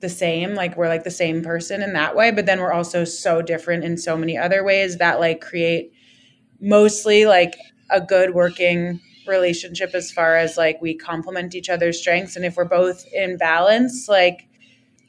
the 0.00 0.08
same 0.08 0.54
like 0.54 0.76
we're 0.76 0.88
like 0.88 1.04
the 1.04 1.10
same 1.10 1.42
person 1.42 1.82
in 1.82 1.92
that 1.94 2.14
way 2.14 2.30
but 2.30 2.46
then 2.46 2.60
we're 2.60 2.72
also 2.72 3.04
so 3.04 3.40
different 3.40 3.84
in 3.84 3.96
so 3.96 4.16
many 4.16 4.36
other 4.36 4.62
ways 4.62 4.98
that 4.98 5.20
like 5.20 5.40
create 5.40 5.92
mostly 6.60 7.24
like 7.24 7.54
a 7.90 8.00
good 8.00 8.34
working 8.34 9.00
relationship 9.26 9.94
as 9.94 10.10
far 10.10 10.36
as 10.36 10.56
like 10.56 10.80
we 10.82 10.94
complement 10.94 11.54
each 11.54 11.70
other's 11.70 11.98
strengths 11.98 12.36
and 12.36 12.44
if 12.44 12.56
we're 12.56 12.64
both 12.64 13.06
in 13.14 13.36
balance 13.36 14.08
like 14.08 14.48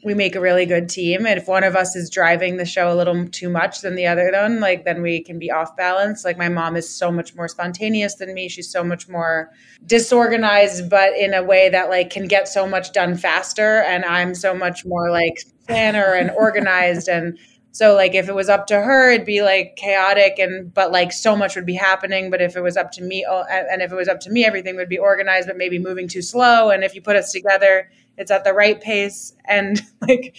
we 0.03 0.13
make 0.13 0.35
a 0.35 0.41
really 0.41 0.65
good 0.65 0.89
team. 0.89 1.25
And 1.25 1.39
if 1.39 1.47
one 1.47 1.63
of 1.63 1.75
us 1.75 1.95
is 1.95 2.09
driving 2.09 2.57
the 2.57 2.65
show 2.65 2.91
a 2.91 2.95
little 2.95 3.27
too 3.27 3.49
much 3.49 3.81
than 3.81 3.95
the 3.95 4.07
other 4.07 4.31
one, 4.31 4.59
like 4.59 4.85
then 4.85 5.01
we 5.01 5.21
can 5.21 5.39
be 5.39 5.51
off 5.51 5.75
balance. 5.75 6.25
Like 6.25 6.37
my 6.37 6.49
mom 6.49 6.75
is 6.75 6.89
so 6.89 7.11
much 7.11 7.35
more 7.35 7.47
spontaneous 7.47 8.15
than 8.15 8.33
me. 8.33 8.49
She's 8.49 8.69
so 8.69 8.83
much 8.83 9.07
more 9.07 9.51
disorganized, 9.85 10.89
but 10.89 11.17
in 11.17 11.33
a 11.33 11.43
way 11.43 11.69
that 11.69 11.89
like 11.89 12.09
can 12.09 12.27
get 12.27 12.47
so 12.47 12.67
much 12.67 12.93
done 12.93 13.15
faster. 13.15 13.81
And 13.81 14.05
I'm 14.05 14.35
so 14.35 14.53
much 14.53 14.85
more 14.85 15.11
like 15.11 15.35
planner 15.67 16.13
and 16.13 16.31
organized 16.37 17.07
and 17.07 17.37
so 17.73 17.95
like 17.95 18.13
if 18.13 18.29
it 18.29 18.35
was 18.35 18.49
up 18.49 18.67
to 18.67 18.75
her, 18.75 19.11
it'd 19.11 19.25
be 19.25 19.41
like 19.41 19.75
chaotic 19.77 20.37
and 20.37 20.71
but 20.71 20.91
like 20.91 21.11
so 21.11 21.35
much 21.35 21.55
would 21.55 21.65
be 21.65 21.73
happening. 21.73 22.29
But 22.29 22.39
if 22.39 22.55
it 22.55 22.61
was 22.61 22.77
up 22.77 22.91
to 22.91 23.01
me, 23.01 23.25
oh, 23.27 23.43
and 23.49 23.81
if 23.81 23.91
it 23.91 23.95
was 23.95 24.07
up 24.07 24.19
to 24.21 24.29
me, 24.29 24.45
everything 24.45 24.75
would 24.75 24.89
be 24.89 24.99
organized, 24.99 25.47
but 25.47 25.57
maybe 25.57 25.79
moving 25.79 26.07
too 26.07 26.21
slow. 26.21 26.69
And 26.69 26.83
if 26.83 26.93
you 26.93 27.01
put 27.01 27.15
us 27.15 27.31
together, 27.31 27.89
it's 28.17 28.31
at 28.31 28.43
the 28.43 28.53
right 28.53 28.79
pace 28.79 29.33
and 29.45 29.81
like 30.01 30.35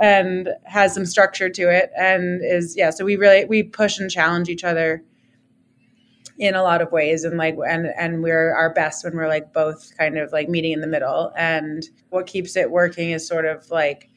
and 0.00 0.50
has 0.64 0.94
some 0.94 1.06
structure 1.06 1.48
to 1.48 1.62
it 1.70 1.90
and 1.96 2.40
is 2.44 2.76
yeah. 2.76 2.90
So 2.90 3.04
we 3.04 3.16
really 3.16 3.44
we 3.44 3.62
push 3.62 3.98
and 3.98 4.10
challenge 4.10 4.48
each 4.48 4.64
other 4.64 5.02
in 6.38 6.54
a 6.54 6.62
lot 6.62 6.82
of 6.82 6.90
ways 6.90 7.24
and 7.24 7.38
like 7.38 7.56
and 7.66 7.86
and 7.96 8.22
we're 8.22 8.54
our 8.54 8.72
best 8.72 9.04
when 9.04 9.14
we're 9.14 9.28
like 9.28 9.52
both 9.52 9.96
kind 9.96 10.18
of 10.18 10.32
like 10.32 10.48
meeting 10.48 10.72
in 10.72 10.80
the 10.80 10.86
middle 10.86 11.32
and 11.36 11.84
what 12.10 12.26
keeps 12.26 12.56
it 12.56 12.70
working 12.70 13.10
is 13.10 13.26
sort 13.26 13.44
of 13.44 13.70
like 13.70 14.10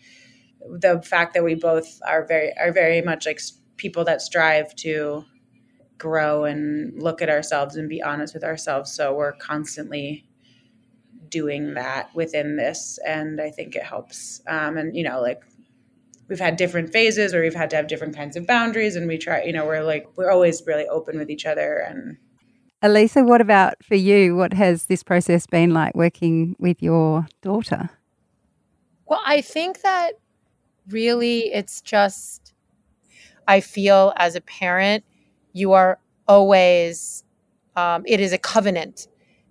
the 0.62 1.02
fact 1.04 1.34
that 1.36 1.44
we 1.44 1.54
both 1.54 2.00
are 2.08 2.26
very 2.26 2.52
are 2.58 2.72
very 2.72 3.02
much 3.02 3.28
like 3.28 3.40
people 3.78 4.04
that 4.04 4.22
strive 4.22 4.74
to 4.76 5.24
grow 6.00 6.44
and 6.44 7.02
look 7.02 7.22
at 7.22 7.30
ourselves 7.30 7.76
and 7.76 7.88
be 7.88 8.02
honest 8.02 8.34
with 8.34 8.44
ourselves 8.44 8.92
so 8.92 9.14
we're 9.14 9.34
constantly 9.34 10.27
doing 11.30 11.74
that 11.74 12.14
within 12.16 12.58
this 12.58 13.00
and 13.06 13.40
i 13.42 13.50
think 13.50 13.76
it 13.76 13.84
helps. 13.84 14.42
Um, 14.48 14.78
and 14.78 14.96
you 14.96 15.04
know 15.04 15.22
like 15.22 15.42
we've 16.28 16.40
had 16.40 16.58
different 16.58 16.92
phases 16.92 17.34
or 17.34 17.42
we've 17.42 17.56
had 17.56 17.70
to 17.72 17.76
have 17.76 17.88
different 17.88 18.16
kinds 18.16 18.36
of 18.36 18.46
boundaries 18.46 18.96
and 18.96 19.08
we 19.08 19.18
try 19.18 19.44
you 19.44 19.54
know 19.54 19.66
we're 19.66 19.84
like 19.84 20.08
we're 20.16 20.32
always 20.32 20.64
really 20.66 20.88
open 20.88 21.18
with 21.18 21.30
each 21.30 21.46
other 21.46 21.78
and 21.78 22.18
elisa 22.82 23.24
what 23.24 23.42
about 23.42 23.76
for 23.84 23.96
you? 23.96 24.36
What 24.36 24.54
has 24.54 24.86
this 24.86 25.04
process 25.04 25.48
been 25.48 25.74
like 25.74 25.96
working 25.96 26.56
with 26.60 26.82
your 26.82 27.28
daughter? 27.42 27.90
Well 29.06 29.22
i 29.26 29.42
think 29.42 29.82
that 29.82 30.14
really 30.90 31.52
it's 31.54 31.82
just 31.82 32.54
i 33.48 33.60
feel 33.60 34.14
as 34.18 34.36
a 34.36 34.42
parent 34.42 35.04
you 35.54 35.74
are 35.74 36.00
always 36.28 37.24
um, 37.76 38.04
it 38.06 38.20
is 38.20 38.34
a 38.34 38.38
covenant 38.38 39.08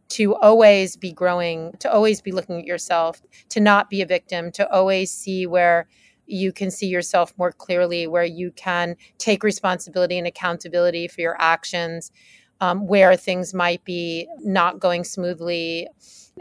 to 0.09 0.35
always 0.37 0.97
be 0.97 1.13
growing 1.13 1.73
to 1.79 1.93
always 1.93 2.21
be 2.21 2.33
looking 2.33 2.59
at 2.59 2.67
yourself 2.67 3.23
to 3.49 3.61
not 3.61 3.91
be 3.91 4.03
a 4.03 4.07
victim 4.07 4.51
to 4.53 4.71
always 4.71 5.11
see 5.11 5.47
where 5.47 5.87
you 6.27 6.53
can 6.53 6.71
see 6.71 6.87
yourself 6.87 7.33
more 7.39 7.53
clearly 7.53 8.07
where 8.07 8.25
you 8.25 8.51
can 8.53 8.97
take 9.19 9.43
responsibility 9.43 10.19
and 10.19 10.27
accountability 10.27 11.09
for 11.09 11.21
your 11.21 11.37
actions 11.41 12.11
um, 12.61 12.87
where 12.87 13.17
things 13.17 13.53
might 13.53 13.85
be 13.85 14.29
not 14.41 14.81
going 14.81 15.05
smoothly 15.05 15.89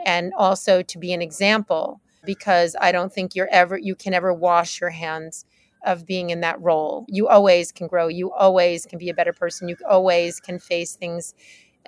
and 0.06 0.34
also 0.38 0.82
to 0.82 0.98
be 0.98 1.14
an 1.14 1.22
example 1.22 2.02
because 2.26 2.76
I 2.80 2.92
don't 2.92 3.14
think 3.14 3.36
you're 3.36 3.50
ever 3.52 3.78
you 3.78 3.96
can 3.96 4.14
ever 4.14 4.34
wash 4.34 4.82
your 4.82 4.90
hands 4.90 5.46
of 5.86 6.06
being 6.06 6.32
in 6.32 6.42
that 6.42 6.60
role. 6.62 7.06
You 7.08 7.28
always 7.28 7.72
can 7.72 7.88
grow. 7.88 8.08
You 8.08 8.34
always 8.34 8.86
can 8.86 8.98
be 8.98 9.10
a 9.10 9.14
better 9.14 9.34
person. 9.34 9.70
You 9.70 9.78
always 9.88 10.40
can 10.40 10.58
face 10.58 10.96
things 10.96 11.36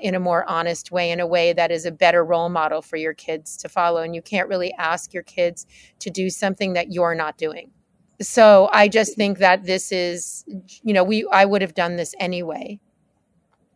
in 0.01 0.15
a 0.15 0.19
more 0.19 0.47
honest 0.49 0.91
way, 0.91 1.11
in 1.11 1.19
a 1.19 1.27
way 1.27 1.53
that 1.53 1.71
is 1.71 1.85
a 1.85 1.91
better 1.91 2.23
role 2.23 2.49
model 2.49 2.81
for 2.81 2.97
your 2.97 3.13
kids 3.13 3.57
to 3.57 3.69
follow. 3.69 4.01
And 4.01 4.15
you 4.15 4.21
can't 4.21 4.49
really 4.49 4.73
ask 4.73 5.13
your 5.13 5.23
kids 5.23 5.65
to 5.99 6.09
do 6.09 6.29
something 6.29 6.73
that 6.73 6.91
you're 6.91 7.15
not 7.15 7.37
doing. 7.37 7.71
So 8.19 8.69
I 8.71 8.87
just 8.87 9.15
think 9.15 9.37
that 9.39 9.65
this 9.65 9.91
is, 9.91 10.43
you 10.83 10.93
know, 10.93 11.03
we 11.03 11.27
I 11.31 11.45
would 11.45 11.61
have 11.61 11.75
done 11.75 11.95
this 11.97 12.15
anyway. 12.19 12.79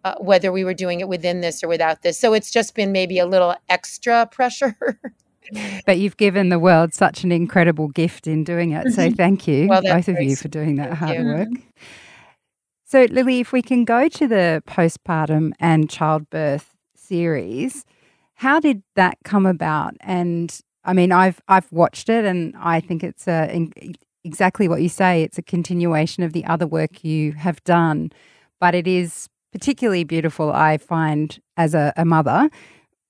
Uh, 0.04 0.16
whether 0.18 0.52
we 0.52 0.64
were 0.64 0.74
doing 0.74 1.00
it 1.00 1.08
within 1.08 1.42
this 1.42 1.64
or 1.64 1.68
without 1.68 2.02
this. 2.02 2.18
So 2.18 2.34
it's 2.34 2.50
just 2.50 2.74
been 2.74 2.92
maybe 2.92 3.20
a 3.20 3.26
little 3.28 3.54
extra 3.70 4.26
pressure 4.32 5.00
but 5.86 5.98
you've 6.00 6.18
given 6.18 6.50
the 6.50 6.60
world 6.60 6.94
such 6.94 7.24
an 7.24 7.32
incredible 7.32 7.88
gift 7.90 8.28
in 8.28 8.44
doing 8.44 8.72
it. 8.72 8.94
So 8.94 9.12
thank 9.12 9.48
you, 9.48 9.68
well, 9.68 9.82
both 9.82 10.08
of 10.08 10.22
you, 10.22 10.36
for 10.36 10.48
doing 10.48 10.76
that 10.76 10.90
thank 10.90 11.00
hard 11.00 11.18
you. 11.18 11.26
work. 11.26 11.48
So, 12.92 13.06
Lily, 13.10 13.40
if 13.40 13.54
we 13.54 13.62
can 13.62 13.86
go 13.86 14.10
to 14.10 14.28
the 14.28 14.62
postpartum 14.68 15.54
and 15.62 15.90
childbirth 15.90 16.76
series, 16.94 17.86
how 18.34 18.60
did 18.60 18.84
that 18.98 19.18
come 19.24 19.46
about? 19.46 19.96
And 20.02 20.54
I 20.84 20.92
mean, 20.92 21.14
I've 21.14 21.40
I've 21.48 21.72
watched 21.72 22.10
it, 22.10 22.26
and 22.26 22.54
I 22.60 22.82
think 22.82 23.02
it's 23.02 23.30
a, 23.30 23.70
exactly 24.26 24.68
what 24.68 24.82
you 24.82 24.90
say. 24.90 25.24
It's 25.24 25.38
a 25.38 25.42
continuation 25.42 26.24
of 26.24 26.34
the 26.34 26.44
other 26.44 26.68
work 26.68 27.06
you 27.06 27.32
have 27.32 27.64
done, 27.64 28.12
but 28.60 28.76
it 28.76 28.88
is 28.90 29.30
particularly 29.54 30.04
beautiful. 30.04 30.52
I 30.52 30.78
find 30.78 31.40
as 31.56 31.74
a, 31.74 31.94
a 31.96 32.04
mother, 32.04 32.50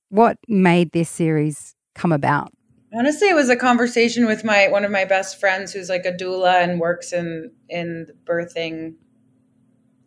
what 0.10 0.38
made 0.48 0.92
this 0.92 1.10
series 1.10 1.74
come 1.96 2.12
about? 2.12 2.54
Honestly, 2.94 3.30
it 3.30 3.36
was 3.36 3.50
a 3.50 3.56
conversation 3.56 4.28
with 4.28 4.44
my 4.44 4.68
one 4.68 4.86
of 4.86 4.92
my 4.92 5.06
best 5.06 5.40
friends 5.40 5.74
who's 5.74 5.90
like 5.90 6.06
a 6.06 6.14
doula 6.14 6.62
and 6.62 6.80
works 6.80 7.12
in 7.12 7.52
in 7.68 8.06
birthing 8.26 8.94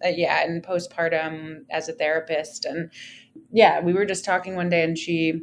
uh, 0.04 0.08
yeah, 0.08 0.44
and 0.44 0.62
postpartum 0.62 1.64
as 1.70 1.88
a 1.88 1.92
therapist. 1.92 2.64
And 2.64 2.90
yeah, 3.50 3.80
we 3.80 3.92
were 3.92 4.04
just 4.04 4.25
talking 4.25 4.56
one 4.56 4.68
day 4.68 4.82
and 4.82 4.99
she 4.99 5.42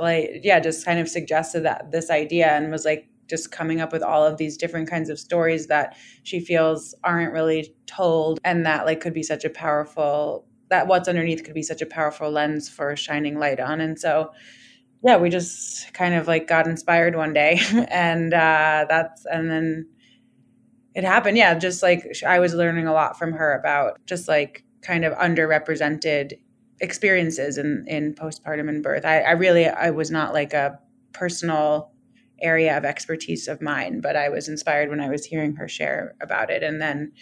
like 0.00 0.40
yeah, 0.42 0.60
just 0.60 0.84
kind 0.84 0.98
of 0.98 1.08
suggested 1.08 1.60
that 1.64 1.90
this 1.92 2.10
idea 2.10 2.48
and 2.48 2.70
was 2.70 2.84
like 2.84 3.08
just 3.28 3.52
coming 3.52 3.80
up 3.80 3.92
with 3.92 4.02
all 4.02 4.24
of 4.26 4.36
these 4.36 4.56
different 4.56 4.88
kinds 4.88 5.08
of 5.08 5.18
stories 5.18 5.66
that 5.68 5.96
she 6.22 6.40
feels 6.40 6.94
aren't 7.04 7.32
really 7.32 7.74
told 7.86 8.38
and 8.44 8.66
that 8.66 8.84
like 8.84 9.00
could 9.00 9.14
be 9.14 9.22
such 9.22 9.44
a 9.44 9.50
powerful 9.50 10.46
that 10.70 10.86
what's 10.86 11.08
underneath 11.08 11.44
could 11.44 11.54
be 11.54 11.62
such 11.62 11.82
a 11.82 11.86
powerful 11.86 12.30
lens 12.30 12.68
for 12.68 12.96
shining 12.96 13.38
light 13.38 13.60
on. 13.60 13.80
And 13.80 13.98
so 14.00 14.32
yeah, 15.04 15.16
we 15.16 15.30
just 15.30 15.92
kind 15.94 16.14
of 16.14 16.28
like 16.28 16.46
got 16.46 16.66
inspired 16.66 17.16
one 17.16 17.32
day, 17.32 17.60
and 17.88 18.32
uh, 18.32 18.86
that's 18.88 19.26
and 19.26 19.50
then 19.50 19.88
it 20.94 21.04
happened. 21.04 21.36
Yeah, 21.36 21.54
just 21.54 21.82
like 21.82 22.16
I 22.26 22.38
was 22.38 22.54
learning 22.54 22.86
a 22.86 22.92
lot 22.92 23.18
from 23.18 23.32
her 23.32 23.54
about 23.58 23.98
just 24.06 24.28
like 24.28 24.64
kind 24.82 25.04
of 25.04 25.12
underrepresented 25.14 26.34
experiences 26.80 27.58
in 27.58 27.84
in 27.86 28.14
postpartum 28.14 28.68
and 28.68 28.82
birth. 28.82 29.04
I, 29.04 29.20
I 29.20 29.30
really 29.32 29.66
I 29.66 29.90
was 29.90 30.10
not 30.10 30.32
like 30.32 30.52
a 30.52 30.78
personal 31.12 31.92
area 32.40 32.76
of 32.76 32.84
expertise 32.84 33.48
of 33.48 33.62
mine, 33.62 34.00
but 34.00 34.16
I 34.16 34.28
was 34.28 34.48
inspired 34.48 34.90
when 34.90 35.00
I 35.00 35.08
was 35.08 35.24
hearing 35.24 35.56
her 35.56 35.68
share 35.68 36.14
about 36.20 36.50
it, 36.50 36.62
and 36.62 36.80
then 36.80 37.12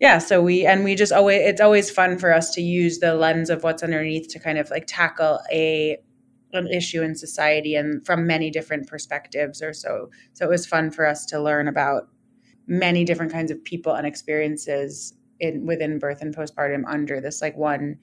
yeah 0.00 0.18
so 0.18 0.42
we 0.42 0.66
and 0.66 0.82
we 0.82 0.94
just 0.94 1.12
always 1.12 1.40
it's 1.42 1.60
always 1.60 1.90
fun 1.90 2.18
for 2.18 2.32
us 2.32 2.50
to 2.54 2.62
use 2.62 2.98
the 2.98 3.14
lens 3.14 3.50
of 3.50 3.62
what's 3.62 3.82
underneath 3.82 4.28
to 4.28 4.40
kind 4.40 4.58
of 4.58 4.70
like 4.70 4.84
tackle 4.86 5.38
a 5.52 5.98
an 6.52 6.66
issue 6.66 7.02
in 7.02 7.14
society 7.14 7.76
and 7.76 8.04
from 8.04 8.26
many 8.26 8.50
different 8.50 8.88
perspectives 8.88 9.62
or 9.62 9.72
so 9.72 10.10
so 10.32 10.44
it 10.44 10.48
was 10.48 10.66
fun 10.66 10.90
for 10.90 11.06
us 11.06 11.24
to 11.26 11.40
learn 11.40 11.68
about 11.68 12.08
many 12.70 13.04
different 13.04 13.32
kinds 13.32 13.50
of 13.50 13.62
people 13.64 13.92
and 13.94 14.06
experiences 14.06 15.12
in 15.40 15.66
within 15.66 15.98
birth 15.98 16.22
and 16.22 16.34
postpartum 16.34 16.84
under 16.86 17.20
this 17.20 17.42
like 17.42 17.56
one 17.56 17.98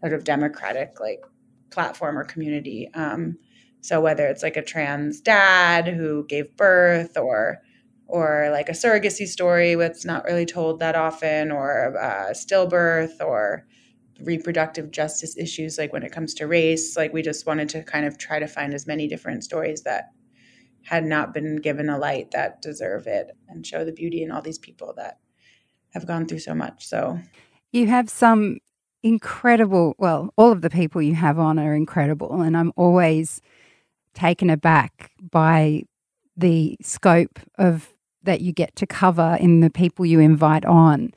sort 0.00 0.12
of 0.12 0.24
democratic 0.24 1.00
like 1.00 1.24
platform 1.70 2.18
or 2.18 2.24
community. 2.24 2.90
Um, 2.94 3.38
so 3.80 4.00
whether 4.00 4.26
it's 4.26 4.42
like 4.42 4.58
a 4.58 4.62
trans 4.62 5.22
dad 5.22 5.88
who 5.88 6.26
gave 6.26 6.54
birth 6.56 7.16
or 7.16 7.62
or 8.08 8.48
like 8.50 8.68
a 8.68 8.72
surrogacy 8.72 9.26
story 9.26 9.74
that's 9.76 10.04
not 10.04 10.24
really 10.24 10.44
told 10.44 10.80
that 10.80 10.96
often 10.96 11.50
or 11.50 11.94
a 11.94 12.32
stillbirth 12.32 13.20
or 13.20 13.64
reproductive 14.20 14.90
justice 14.90 15.38
issues 15.38 15.78
like 15.78 15.92
when 15.94 16.02
it 16.02 16.12
comes 16.12 16.34
to 16.34 16.46
race 16.46 16.96
like 16.96 17.12
we 17.14 17.22
just 17.22 17.46
wanted 17.46 17.68
to 17.70 17.82
kind 17.84 18.04
of 18.04 18.18
try 18.18 18.38
to 18.38 18.46
find 18.46 18.74
as 18.74 18.86
many 18.86 19.06
different 19.06 19.42
stories 19.44 19.82
that 19.82 20.10
had 20.84 21.04
not 21.04 21.34
been 21.34 21.56
given 21.56 21.88
a 21.88 21.98
light 21.98 22.30
that 22.30 22.62
deserve 22.62 23.06
it 23.06 23.36
and 23.48 23.66
show 23.66 23.84
the 23.84 23.92
beauty 23.92 24.22
in 24.22 24.30
all 24.30 24.42
these 24.42 24.58
people 24.58 24.94
that 24.96 25.18
have 25.92 26.06
gone 26.06 26.26
through 26.26 26.38
so 26.38 26.54
much 26.54 26.86
so 26.86 27.18
you 27.72 27.86
have 27.86 28.08
some 28.08 28.58
incredible 29.02 29.94
well 29.98 30.32
all 30.36 30.52
of 30.52 30.62
the 30.62 30.70
people 30.70 31.00
you 31.00 31.14
have 31.14 31.38
on 31.38 31.58
are 31.58 31.74
incredible 31.74 32.42
and 32.42 32.56
i'm 32.56 32.72
always 32.76 33.40
taken 34.14 34.50
aback 34.50 35.10
by 35.20 35.82
the 36.36 36.76
scope 36.82 37.38
of 37.58 37.90
that 38.22 38.40
you 38.40 38.52
get 38.52 38.74
to 38.76 38.86
cover 38.86 39.36
in 39.40 39.60
the 39.60 39.70
people 39.70 40.04
you 40.04 40.20
invite 40.20 40.64
on 40.64 41.10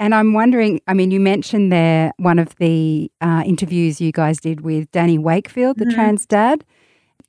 and 0.00 0.14
I'm 0.14 0.32
wondering, 0.32 0.80
I 0.86 0.94
mean, 0.94 1.10
you 1.10 1.20
mentioned 1.20 1.70
there 1.70 2.12
one 2.16 2.38
of 2.38 2.56
the 2.56 3.12
uh, 3.20 3.42
interviews 3.44 4.00
you 4.00 4.12
guys 4.12 4.40
did 4.40 4.62
with 4.62 4.90
Danny 4.92 5.18
Wakefield, 5.18 5.76
the 5.76 5.84
mm-hmm. 5.84 5.94
trans 5.94 6.24
dad. 6.24 6.64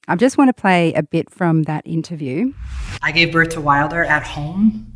I 0.07 0.15
just 0.15 0.37
want 0.37 0.49
to 0.49 0.59
play 0.59 0.93
a 0.93 1.03
bit 1.03 1.29
from 1.29 1.63
that 1.63 1.85
interview. 1.85 2.53
I 3.01 3.11
gave 3.11 3.31
birth 3.31 3.49
to 3.49 3.61
Wilder 3.61 4.03
at 4.03 4.23
home, 4.23 4.91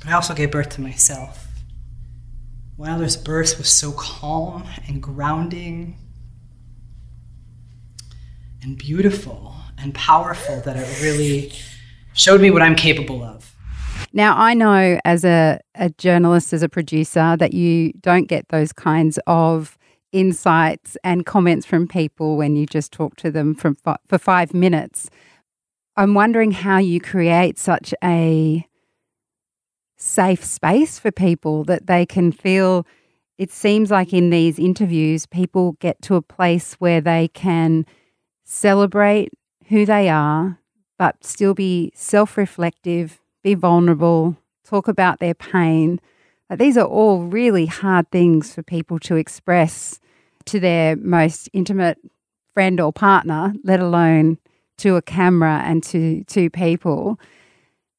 but 0.00 0.08
I 0.08 0.12
also 0.12 0.34
gave 0.34 0.50
birth 0.50 0.68
to 0.70 0.80
myself. 0.80 1.46
Wilder's 2.76 3.16
birth 3.16 3.56
was 3.56 3.70
so 3.70 3.92
calm 3.92 4.64
and 4.86 5.02
grounding 5.02 5.96
and 8.62 8.76
beautiful 8.76 9.54
and 9.78 9.94
powerful 9.94 10.60
that 10.60 10.76
it 10.76 11.02
really 11.02 11.52
showed 12.12 12.40
me 12.40 12.50
what 12.50 12.60
I'm 12.60 12.74
capable 12.74 13.22
of. 13.22 13.54
Now, 14.12 14.36
I 14.36 14.54
know 14.54 15.00
as 15.04 15.24
a, 15.24 15.60
a 15.74 15.90
journalist, 15.90 16.52
as 16.52 16.62
a 16.62 16.68
producer, 16.68 17.36
that 17.38 17.54
you 17.54 17.92
don't 18.00 18.28
get 18.28 18.48
those 18.48 18.72
kinds 18.72 19.18
of 19.26 19.78
insights 20.16 20.96
and 21.04 21.26
comments 21.26 21.66
from 21.66 21.86
people 21.86 22.38
when 22.38 22.56
you 22.56 22.66
just 22.66 22.90
talk 22.90 23.16
to 23.16 23.30
them 23.30 23.54
from 23.54 23.76
for 24.06 24.18
five 24.18 24.54
minutes. 24.54 25.10
I'm 25.94 26.14
wondering 26.14 26.52
how 26.52 26.78
you 26.78 27.00
create 27.00 27.58
such 27.58 27.92
a 28.02 28.66
safe 29.98 30.42
space 30.42 30.98
for 30.98 31.12
people 31.12 31.64
that 31.64 31.86
they 31.86 32.06
can 32.06 32.32
feel. 32.32 32.86
It 33.36 33.52
seems 33.52 33.90
like 33.90 34.14
in 34.14 34.30
these 34.30 34.58
interviews, 34.58 35.26
people 35.26 35.72
get 35.80 36.00
to 36.02 36.14
a 36.14 36.22
place 36.22 36.74
where 36.74 37.02
they 37.02 37.28
can 37.28 37.84
celebrate 38.42 39.32
who 39.68 39.84
they 39.84 40.08
are, 40.08 40.58
but 40.98 41.24
still 41.24 41.52
be 41.52 41.92
self 41.94 42.38
reflective, 42.38 43.20
be 43.42 43.52
vulnerable, 43.52 44.38
talk 44.64 44.88
about 44.88 45.18
their 45.20 45.34
pain. 45.34 46.00
These 46.50 46.78
are 46.78 46.86
all 46.86 47.24
really 47.24 47.66
hard 47.66 48.10
things 48.10 48.54
for 48.54 48.62
people 48.62 48.98
to 49.00 49.16
express 49.16 50.00
to 50.46 50.60
their 50.60 50.96
most 50.96 51.48
intimate 51.52 51.98
friend 52.54 52.80
or 52.80 52.92
partner, 52.92 53.52
let 53.64 53.80
alone 53.80 54.38
to 54.78 54.96
a 54.96 55.02
camera 55.02 55.62
and 55.64 55.82
to 55.82 56.24
two 56.24 56.50
people. 56.50 57.18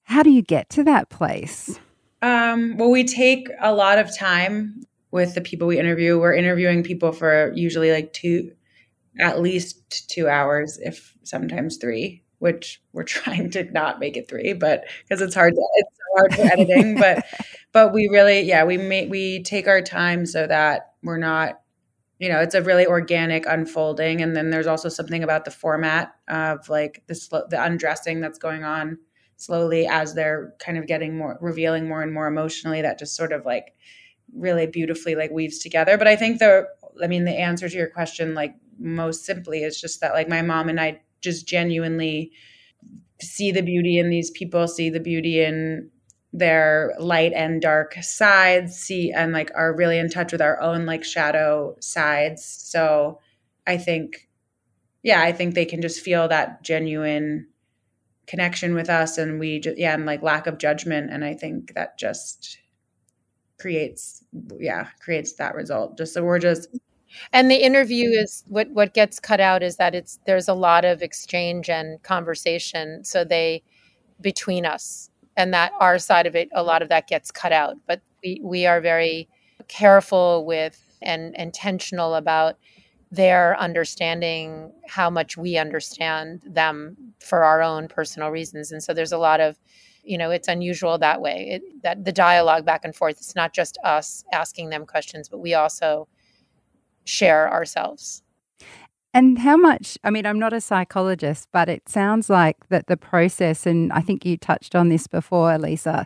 How 0.03 0.23
do 0.23 0.29
you 0.29 0.41
get 0.41 0.69
to 0.71 0.83
that 0.83 1.09
place? 1.09 1.79
Um, 2.21 2.77
well, 2.77 2.89
we 2.89 3.03
take 3.03 3.49
a 3.61 3.73
lot 3.73 3.99
of 3.99 4.15
time 4.17 4.83
with 5.11 5.35
the 5.35 5.41
people 5.41 5.67
we 5.67 5.79
interview. 5.79 6.19
We're 6.19 6.33
interviewing 6.33 6.83
people 6.83 7.11
for 7.11 7.51
usually 7.53 7.91
like 7.91 8.13
two, 8.13 8.51
at 9.19 9.41
least 9.41 10.09
two 10.09 10.27
hours, 10.27 10.79
if 10.81 11.15
sometimes 11.23 11.77
three 11.77 12.23
which 12.39 12.81
we're 12.93 13.03
trying 13.03 13.49
to 13.51 13.63
not 13.71 13.99
make 13.99 14.17
it 14.17 14.27
three, 14.27 14.53
but 14.53 14.85
because 15.03 15.21
it's 15.21 15.35
hard, 15.35 15.53
to, 15.53 15.67
it's 15.75 15.97
so 15.97 16.17
hard 16.17 16.35
for 16.35 16.41
editing. 16.41 16.95
but 16.95 17.25
but 17.73 17.93
we 17.93 18.07
really, 18.07 18.41
yeah, 18.41 18.63
we 18.63 18.77
make 18.77 19.09
we 19.09 19.43
take 19.43 19.67
our 19.67 19.81
time 19.81 20.25
so 20.25 20.47
that 20.47 20.93
we're 21.03 21.17
not, 21.17 21.59
you 22.19 22.29
know, 22.29 22.39
it's 22.39 22.55
a 22.55 22.61
really 22.61 22.85
organic 22.85 23.45
unfolding. 23.45 24.21
And 24.21 24.35
then 24.35 24.49
there's 24.49 24.67
also 24.67 24.89
something 24.89 25.23
about 25.23 25.45
the 25.45 25.51
format 25.51 26.15
of 26.27 26.67
like 26.69 27.03
this 27.07 27.27
the 27.27 27.57
undressing 27.59 28.21
that's 28.21 28.39
going 28.39 28.63
on 28.63 28.97
slowly 29.35 29.87
as 29.87 30.15
they're 30.15 30.53
kind 30.59 30.77
of 30.79 30.87
getting 30.87 31.15
more 31.15 31.37
revealing 31.41 31.87
more 31.87 32.01
and 32.01 32.11
more 32.11 32.25
emotionally 32.25 32.81
that 32.81 32.97
just 32.97 33.15
sort 33.15 33.31
of 33.31 33.45
like 33.45 33.75
really 34.33 34.65
beautifully 34.65 35.13
like 35.13 35.29
weaves 35.29 35.59
together 35.59 35.95
but 35.95 36.07
i 36.07 36.15
think 36.15 36.39
the 36.39 36.65
i 37.03 37.07
mean 37.07 37.23
the 37.23 37.39
answer 37.39 37.69
to 37.69 37.77
your 37.77 37.87
question 37.87 38.33
like 38.33 38.55
most 38.79 39.25
simply 39.25 39.61
is 39.61 39.79
just 39.79 40.01
that 40.01 40.13
like 40.13 40.27
my 40.27 40.41
mom 40.41 40.69
and 40.69 40.79
i 40.81 40.99
just 41.21 41.47
genuinely 41.47 42.31
see 43.21 43.51
the 43.51 43.61
beauty 43.61 43.97
in 43.97 44.09
these 44.09 44.31
people, 44.31 44.67
see 44.67 44.89
the 44.89 44.99
beauty 44.99 45.43
in 45.43 45.89
their 46.37 46.93
light 46.99 47.33
and 47.33 47.61
dark 47.61 47.95
sides, 48.01 48.77
see 48.77 49.11
and 49.11 49.33
like 49.33 49.49
are 49.55 49.75
really 49.75 49.97
in 49.97 50.07
touch 50.07 50.31
with 50.31 50.41
our 50.41 50.61
own 50.61 50.85
like 50.85 51.03
shadow 51.03 51.75
sides. 51.79 52.45
So 52.45 53.19
I 53.65 53.77
think, 53.77 54.29
yeah, 55.01 55.21
I 55.21 55.31
think 55.31 55.55
they 55.55 55.65
can 55.65 55.81
just 55.81 55.99
feel 55.99 56.27
that 56.27 56.61
genuine 56.61 57.47
connection 58.27 58.75
with 58.75 58.87
us 58.87 59.17
and 59.17 59.39
we 59.39 59.59
just, 59.59 59.79
yeah, 59.79 59.95
and 59.95 60.05
like 60.05 60.21
lack 60.21 60.45
of 60.45 60.59
judgment. 60.59 61.11
And 61.11 61.25
I 61.25 61.33
think 61.33 61.73
that 61.73 61.97
just 61.97 62.59
creates, 63.59 64.23
yeah, 64.59 64.89
creates 64.99 65.33
that 65.33 65.55
result. 65.55 65.97
Just 65.97 66.13
so 66.13 66.23
we're 66.23 66.37
just 66.37 66.69
and 67.33 67.49
the 67.49 67.55
interview 67.55 68.09
is 68.09 68.43
what 68.47 68.69
what 68.69 68.93
gets 68.93 69.19
cut 69.19 69.39
out 69.39 69.63
is 69.63 69.77
that 69.77 69.95
it's 69.95 70.19
there's 70.27 70.47
a 70.47 70.53
lot 70.53 70.85
of 70.85 71.01
exchange 71.01 71.69
and 71.69 72.03
conversation 72.03 73.03
so 73.03 73.23
they 73.23 73.63
between 74.21 74.65
us 74.65 75.09
and 75.37 75.53
that 75.53 75.71
our 75.79 75.99
side 75.99 76.25
of 76.25 76.35
it 76.35 76.49
a 76.53 76.63
lot 76.63 76.81
of 76.81 76.89
that 76.89 77.07
gets 77.07 77.31
cut 77.31 77.53
out. 77.53 77.77
But 77.87 78.01
we 78.23 78.41
we 78.43 78.65
are 78.65 78.81
very 78.81 79.29
careful 79.69 80.45
with 80.45 80.83
and 81.01 81.35
intentional 81.35 82.15
about 82.15 82.57
their 83.11 83.57
understanding 83.59 84.73
how 84.87 85.09
much 85.09 85.37
we 85.37 85.57
understand 85.57 86.41
them 86.45 86.97
for 87.21 87.43
our 87.43 87.61
own 87.61 87.87
personal 87.87 88.29
reasons. 88.31 88.71
And 88.71 88.83
so 88.83 88.93
there's 88.93 89.13
a 89.13 89.17
lot 89.17 89.39
of 89.39 89.57
you 90.03 90.17
know 90.17 90.31
it's 90.31 90.47
unusual 90.47 90.97
that 90.97 91.21
way. 91.21 91.49
It, 91.51 91.83
that 91.83 92.05
the 92.05 92.11
dialogue 92.11 92.65
back 92.65 92.83
and 92.83 92.95
forth 92.95 93.17
it's 93.17 93.35
not 93.35 93.53
just 93.53 93.77
us 93.83 94.23
asking 94.33 94.69
them 94.71 94.85
questions 94.85 95.29
but 95.29 95.39
we 95.39 95.53
also 95.53 96.07
share 97.05 97.51
ourselves. 97.51 98.23
And 99.17 99.39
how 99.39 99.57
much, 99.57 99.97
I 100.03 100.11
mean, 100.11 100.27
I'm 100.27 100.37
not 100.37 100.53
a 100.53 100.61
psychologist, 100.61 101.47
but 101.51 101.69
it 101.69 101.89
sounds 101.89 102.29
like 102.29 102.69
that 102.69 102.85
the 102.85 102.95
process, 102.95 103.65
and 103.65 103.91
I 103.91 103.99
think 103.99 104.23
you 104.23 104.37
touched 104.37 104.75
on 104.75 104.89
this 104.89 105.07
before, 105.07 105.57
Lisa, 105.57 106.05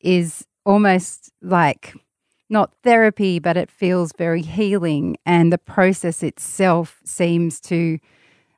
is 0.00 0.46
almost 0.64 1.30
like 1.42 1.92
not 2.48 2.72
therapy, 2.82 3.38
but 3.40 3.58
it 3.58 3.70
feels 3.70 4.14
very 4.16 4.40
healing. 4.40 5.18
And 5.26 5.52
the 5.52 5.58
process 5.58 6.22
itself 6.22 6.98
seems 7.04 7.60
to 7.60 7.98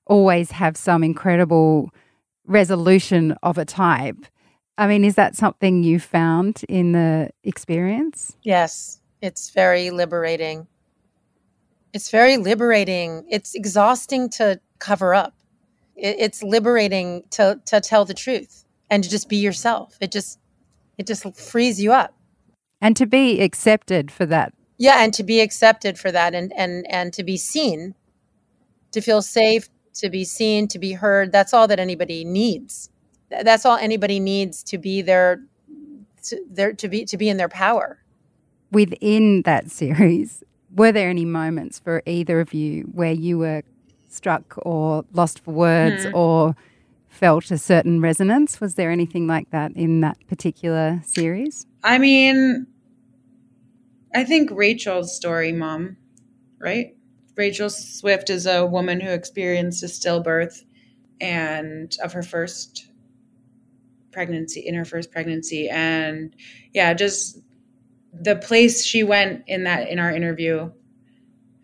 always 0.07 0.53
have 0.53 0.77
some 0.77 1.03
incredible 1.03 1.91
resolution 2.47 3.33
of 3.43 3.59
a 3.59 3.65
type. 3.65 4.27
I 4.79 4.87
mean, 4.87 5.05
is 5.05 5.17
that 5.17 5.35
something 5.35 5.83
you 5.83 5.99
found 5.99 6.63
in 6.69 6.93
the 6.93 7.31
experience? 7.43 8.37
Yes, 8.45 9.01
it's 9.21 9.51
very 9.51 9.91
liberating. 9.91 10.69
It's 11.99 12.11
very 12.11 12.37
liberating. 12.37 13.25
It's 13.29 13.57
exhausting 13.57 14.29
to 14.39 14.61
cover 14.79 15.17
up. 15.17 15.35
it's 15.97 16.45
liberating 16.45 17.25
to 17.31 17.61
to 17.65 17.81
tell 17.81 18.05
the 18.05 18.15
truth 18.15 18.65
and 18.89 19.03
to 19.03 19.11
just 19.11 19.29
be 19.29 19.39
yourself. 19.39 19.99
It 20.01 20.13
just 20.13 20.39
it 20.97 21.09
just 21.09 21.25
frees 21.37 21.81
you 21.81 21.93
up. 21.93 22.15
And 22.81 22.97
to 22.97 23.05
be 23.05 23.41
accepted 23.41 24.13
for 24.13 24.27
that. 24.27 24.53
Yeah, 24.77 25.03
and 25.03 25.13
to 25.15 25.25
be 25.25 25.41
accepted 25.41 25.99
for 25.99 26.13
that 26.13 26.37
and 26.37 26.53
and 26.57 26.87
and 26.89 27.13
to 27.15 27.25
be 27.25 27.37
seen, 27.37 27.97
to 28.93 29.01
feel 29.01 29.21
safe, 29.21 29.69
to 29.95 30.09
be 30.09 30.25
seen, 30.25 30.69
to 30.69 30.79
be 30.79 30.93
heard. 30.93 31.33
That's 31.33 31.53
all 31.53 31.67
that 31.67 31.81
anybody 31.81 32.25
needs. 32.25 32.91
That's 33.29 33.67
all 33.67 33.77
anybody 33.77 34.21
needs 34.21 34.63
to 34.71 34.79
be 34.79 35.03
their 35.03 35.43
to, 36.27 36.45
their 36.49 36.73
to 36.75 36.89
be 36.89 37.05
to 37.07 37.17
be 37.17 37.29
in 37.29 37.39
their 37.39 37.49
power. 37.49 37.99
Within 38.71 39.43
that 39.43 39.73
series, 39.73 40.45
were 40.79 40.93
there 40.93 41.11
any 41.11 41.25
moments 41.25 41.79
for 41.79 42.03
either 42.07 42.41
of 42.41 42.55
you 42.55 42.83
where 42.93 43.13
you 43.13 43.39
were 43.39 43.63
struck 44.09 44.55
or 44.59 45.05
lost 45.13 45.41
for 45.41 45.53
words 45.53 46.07
mm. 46.07 46.15
or 46.15 46.57
felt 47.09 47.51
a 47.51 47.59
certain 47.59 48.01
resonance? 48.01 48.61
Was 48.61 48.77
there 48.77 48.91
anything 48.91 49.27
like 49.27 49.51
that 49.51 49.73
in 49.73 50.01
that 50.01 50.17
particular 50.29 51.03
series? 51.05 51.67
I 51.83 51.99
mean, 51.99 52.67
I 54.15 54.25
think 54.25 54.51
Rachel's 54.51 55.15
story, 55.15 55.53
mom, 55.53 55.97
right? 56.59 56.95
Rachel 57.37 57.71
Swift 57.71 58.31
is 58.31 58.47
a 58.47 58.67
woman 58.67 59.01
who 59.01 59.11
experienced 59.11 59.83
a 59.83 59.87
stillbirth 59.87 60.65
and 61.21 61.97
of 62.03 62.13
her 62.13 62.23
first 62.23 62.89
pregnancy 64.11 64.61
in 64.61 64.75
her 64.75 64.85
first 64.85 65.11
pregnancy 65.11 65.69
and 65.69 66.35
yeah 66.73 66.95
just 66.95 67.41
the 68.13 68.37
place 68.37 68.85
she 68.85 69.03
went 69.03 69.45
in 69.47 69.65
that 69.65 69.89
in 69.89 69.99
our 69.99 70.11
interview 70.11 70.71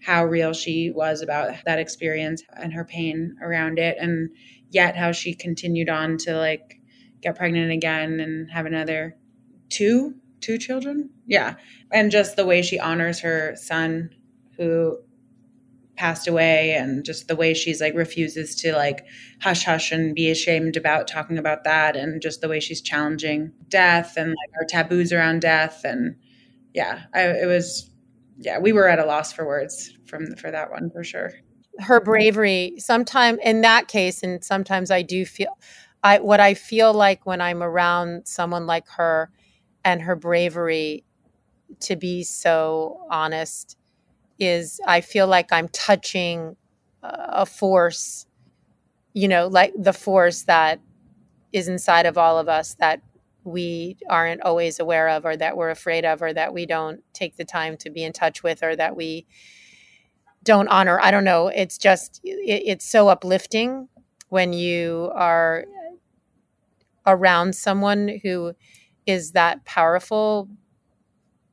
how 0.03 0.25
real 0.25 0.53
she 0.53 0.91
was 0.91 1.23
about 1.23 1.55
that 1.65 1.79
experience 1.79 2.43
and 2.57 2.75
her 2.75 2.85
pain 2.85 3.35
around 3.41 3.79
it 3.79 3.97
and 3.99 4.29
yet 4.71 4.97
how 4.97 5.11
she 5.13 5.35
continued 5.35 5.89
on 5.89 6.19
to 6.19 6.37
like 6.37 6.79
get 7.23 7.37
pregnant 7.37 7.73
again 7.73 8.21
and 8.21 8.51
have 8.51 8.67
another 8.67 9.17
two 9.71 10.15
two 10.45 10.59
children? 10.59 11.09
Yeah. 11.27 11.55
And 11.91 12.11
just 12.11 12.37
the 12.37 12.45
way 12.45 12.61
she 12.61 12.79
honors 12.79 13.21
her 13.21 13.57
son 13.57 14.11
who 14.59 14.99
passed 15.97 16.29
away 16.29 16.75
and 16.75 17.05
just 17.05 17.29
the 17.29 17.37
way 17.37 17.55
she's 17.55 17.81
like 17.81 17.95
refuses 17.95 18.55
to 18.57 18.75
like 18.75 19.07
hush 19.41 19.65
hush 19.65 19.91
and 19.93 20.15
be 20.15 20.29
ashamed 20.31 20.77
about 20.77 21.09
talking 21.09 21.39
about 21.39 21.65
that 21.65 21.97
and 21.97 22.21
just 22.21 22.41
the 22.41 22.49
way 22.49 22.61
she's 22.61 22.81
challenging 22.81 23.53
death 23.69 24.17
and 24.17 24.31
like 24.31 24.51
our 24.59 24.67
taboos 24.67 25.13
around 25.13 25.41
death 25.41 25.83
and 25.85 26.17
yeah 26.75 27.05
I, 27.15 27.23
it 27.23 27.47
was 27.47 27.91
yeah 28.39 28.59
we 28.59 28.73
were 28.73 28.89
at 28.89 28.99
a 28.99 29.07
loss 29.07 29.33
for 29.33 29.47
words 29.47 29.97
from 30.07 30.35
for 30.37 30.51
that 30.51 30.71
one 30.71 30.91
for 30.91 31.05
sure. 31.05 31.33
Her 31.79 32.01
bravery 32.01 32.75
sometimes 32.79 33.39
in 33.43 33.63
that 33.63 33.89
case 33.89 34.23
and 34.23 34.45
sometimes 34.45 34.91
i 34.91 35.03
do 35.03 35.25
feel 35.25 35.57
i 36.03 36.19
what 36.19 36.41
i 36.41 36.55
feel 36.55 36.93
like 36.93 37.27
when 37.27 37.41
i'm 37.41 37.63
around 37.63 38.27
someone 38.29 38.67
like 38.67 38.87
her 38.89 39.31
and 39.85 40.03
her 40.03 40.15
bravery 40.15 41.05
to 41.81 41.97
be 41.97 42.23
so 42.23 43.01
honest 43.11 43.77
is 44.39 44.81
i 44.87 45.01
feel 45.01 45.27
like 45.27 45.53
i'm 45.53 45.69
touching 45.69 46.57
a 47.03 47.45
force 47.45 48.27
you 49.13 49.27
know 49.27 49.49
like 49.49 49.73
the 49.77 49.93
force 49.93 50.43
that 50.45 50.81
is 51.53 51.69
inside 51.69 52.07
of 52.07 52.17
all 52.17 52.39
of 52.39 52.49
us 52.49 52.75
that 52.79 53.01
we 53.45 53.97
aren't 54.09 54.43
always 54.43 54.81
aware 54.81 55.09
of 55.09 55.25
or 55.25 55.37
that 55.37 55.57
we're 55.57 55.71
afraid 55.71 56.05
of 56.05 56.23
or 56.23 56.33
that 56.33 56.55
we 56.55 56.67
don't 56.67 57.01
take 57.13 57.37
the 57.37 57.45
time 57.45 57.77
to 57.79 57.91
be 57.91 58.03
in 58.03 58.13
touch 58.13 58.43
with 58.43 58.63
or 58.63 58.75
that 58.77 58.97
we 58.97 59.27
don't 60.43 60.69
honor 60.69 61.01
i 61.03 61.11
don't 61.11 61.25
know 61.25 61.49
it's 61.49 61.79
just 61.79 62.21
it, 62.25 62.63
it's 62.67 62.89
so 62.89 63.09
uplifting 63.09 63.89
when 64.29 64.53
you 64.53 65.11
are 65.15 65.65
around 67.07 67.55
someone 67.55 68.21
who 68.23 68.53
is 69.07 69.33
that 69.33 69.65
powerful 69.65 70.49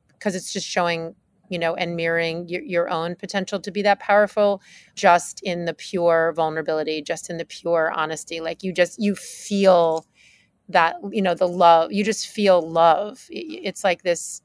because 0.08 0.34
it's 0.34 0.52
just 0.52 0.66
showing 0.66 1.14
you 1.48 1.58
know 1.58 1.74
and 1.74 1.96
mirroring 1.96 2.48
your, 2.48 2.62
your 2.62 2.90
own 2.90 3.14
potential 3.14 3.60
to 3.60 3.70
be 3.70 3.82
that 3.82 4.00
powerful 4.00 4.62
just 4.94 5.40
in 5.42 5.66
the 5.66 5.74
pure 5.74 6.32
vulnerability 6.34 7.02
just 7.02 7.28
in 7.28 7.36
the 7.36 7.44
pure 7.44 7.92
honesty 7.92 8.40
like 8.40 8.62
you 8.62 8.72
just 8.72 8.98
you 9.00 9.14
feel 9.14 10.06
that 10.68 10.96
you 11.10 11.22
know 11.22 11.34
the 11.34 11.48
love 11.48 11.92
you 11.92 12.04
just 12.04 12.28
feel 12.28 12.62
love. 12.62 13.26
It's 13.30 13.84
like 13.84 14.02
this 14.02 14.42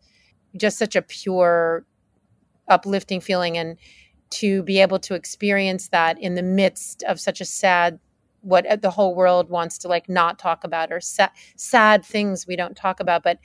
just 0.58 0.78
such 0.80 0.96
a 0.96 1.02
pure 1.02 1.86
uplifting 2.68 3.22
feeling. 3.22 3.58
And 3.58 3.78
to 4.32 4.64
be 4.64 4.82
able 4.82 5.00
to 5.00 5.16
experience 5.16 5.90
that 5.90 6.20
in 6.22 6.36
the 6.36 6.44
midst 6.44 7.04
of 7.04 7.20
such 7.20 7.42
a 7.42 7.46
sad 7.46 8.00
what 8.42 8.66
uh, 8.68 8.76
the 8.76 8.92
whole 8.92 9.16
world 9.16 9.50
wants 9.50 9.78
to 9.80 9.88
like 9.88 10.10
not 10.10 10.40
talk 10.40 10.64
about 10.64 10.92
or 10.92 11.02
sa- 11.02 11.30
sad 11.56 12.06
things 12.06 12.46
we 12.48 12.56
don't 12.56 12.76
talk 12.78 13.00
about. 13.00 13.24
But 13.24 13.40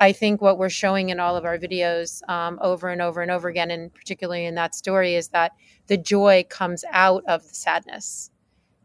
i 0.00 0.12
think 0.12 0.42
what 0.42 0.58
we're 0.58 0.68
showing 0.68 1.10
in 1.10 1.20
all 1.20 1.36
of 1.36 1.44
our 1.44 1.58
videos 1.58 2.28
um, 2.28 2.58
over 2.62 2.88
and 2.88 3.00
over 3.02 3.22
and 3.22 3.30
over 3.30 3.48
again 3.48 3.70
and 3.70 3.94
particularly 3.94 4.44
in 4.44 4.54
that 4.56 4.74
story 4.74 5.14
is 5.14 5.28
that 5.28 5.52
the 5.86 5.96
joy 5.96 6.44
comes 6.50 6.84
out 6.92 7.22
of 7.28 7.42
the 7.48 7.54
sadness 7.54 8.30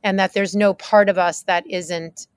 and 0.03 0.19
that 0.19 0.33
there's 0.33 0.55
no 0.55 0.73
part 0.73 1.09
of 1.09 1.17
us 1.17 1.43
that 1.43 1.65
isn't 1.69 2.27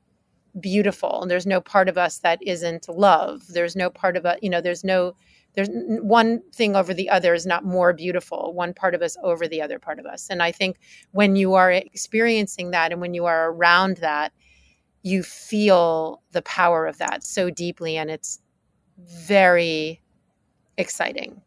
beautiful 0.61 1.23
and 1.23 1.31
there's 1.31 1.47
no 1.47 1.61
part 1.61 1.89
of 1.89 1.97
us 1.97 2.19
that 2.19 2.39
isn't 2.43 2.89
love. 2.89 3.43
There's 3.49 3.77
no 3.77 3.91
part 3.91 4.17
of 4.17 4.27
us 4.27 4.39
you 4.43 4.51
know 4.51 4.61
there's 4.61 4.85
no 4.85 5.15
there's 5.55 5.69
one 5.71 6.41
thing 6.55 6.77
over 6.77 6.95
the 6.95 7.11
other 7.11 7.35
is 7.35 7.47
not 7.47 7.65
more 7.65 7.93
beautiful 7.93 8.53
one 8.55 8.75
part 8.75 8.95
of 8.95 9.03
us 9.03 9.17
over 9.23 9.47
the 9.49 9.63
other 9.63 9.79
part 9.79 9.99
of 9.99 10.07
us. 10.07 10.29
And 10.31 10.43
i 10.43 10.53
think 10.53 10.79
when 11.13 11.37
you 11.37 11.55
are 11.55 11.71
experiencing 11.71 12.71
that 12.73 12.93
and 12.93 13.01
when 13.01 13.15
you 13.15 13.25
are 13.25 13.51
around 13.51 13.99
that 13.99 14.33
you 15.03 15.23
feel 15.23 16.23
the 16.33 16.43
power 16.43 16.87
of 16.87 16.99
that 16.99 17.25
so 17.25 17.51
deeply 17.51 17.97
and 17.97 18.11
it's 18.11 18.41
very 18.99 20.01
exciting 20.77 21.41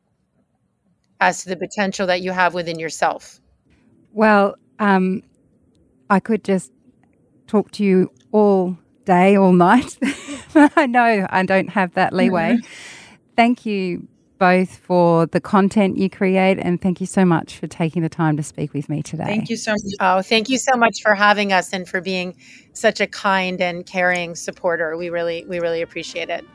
as 1.22 1.44
to 1.44 1.50
the 1.50 1.56
potential 1.56 2.08
that 2.08 2.22
you 2.22 2.32
have 2.32 2.54
within 2.54 2.78
yourself. 2.78 3.40
Well 4.12 4.56
um, 4.80 5.24
i 6.10 6.20
could 6.20 6.44
just 6.44 6.72
talk 7.48 7.72
to 7.72 7.84
you 7.84 8.12
all 8.32 8.78
day 9.06 9.36
all 9.36 9.54
night 9.54 9.98
i 10.76 10.86
know 10.86 11.26
i 11.30 11.44
don't 11.44 11.70
have 11.70 11.94
that 11.94 12.14
leeway 12.14 12.58
thank 13.36 13.66
you 13.66 14.08
both 14.38 14.78
for 14.78 15.26
the 15.28 15.40
content 15.40 15.98
you 15.98 16.10
create 16.10 16.60
and 16.60 16.82
thank 16.82 17.00
you 17.00 17.08
so 17.08 17.26
much 17.26 17.58
for 17.58 17.68
taking 17.68 18.02
the 18.02 18.10
time 18.10 18.38
to 18.38 18.44
speak 18.44 18.74
with 18.74 18.90
me 18.90 19.02
today. 19.02 19.26
Thank 19.26 19.50
you 19.50 19.58
so 19.58 19.72
much. 19.72 19.94
Oh, 20.00 20.22
thank 20.22 20.50
you 20.50 20.58
so 20.58 20.76
much 20.76 21.02
for 21.02 21.16
having 21.16 21.54
us 21.54 21.72
and 21.74 21.88
for 21.88 22.02
being 22.02 22.36
such 22.74 23.00
a 23.00 23.08
kind 23.08 23.62
and 23.62 23.86
caring 23.86 24.36
supporter. 24.36 24.98
We 24.98 25.10
really 25.10 25.46
we 25.48 25.60
really 25.60 25.82
appreciate 25.82 26.30
it. 26.30 26.46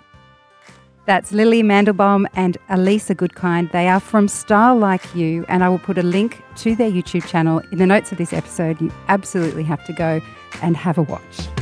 That's 1.06 1.32
Lily 1.32 1.62
Mandelbaum 1.62 2.26
and 2.34 2.56
Elisa 2.68 3.14
Goodkind. 3.14 3.72
They 3.72 3.88
are 3.88 4.00
from 4.00 4.26
StyleLikeU, 4.26 5.46
and 5.48 5.64
I 5.64 5.68
will 5.68 5.78
put 5.78 5.98
a 5.98 6.02
link 6.02 6.42
to 6.56 6.76
their 6.76 6.90
YouTube 6.90 7.26
channel 7.26 7.62
in 7.72 7.78
the 7.78 7.86
notes 7.86 8.12
of 8.12 8.18
this 8.18 8.32
episode. 8.32 8.80
You 8.80 8.92
absolutely 9.08 9.64
have 9.64 9.84
to 9.86 9.92
go 9.92 10.20
and 10.62 10.76
have 10.76 10.98
a 10.98 11.02
watch. 11.02 11.59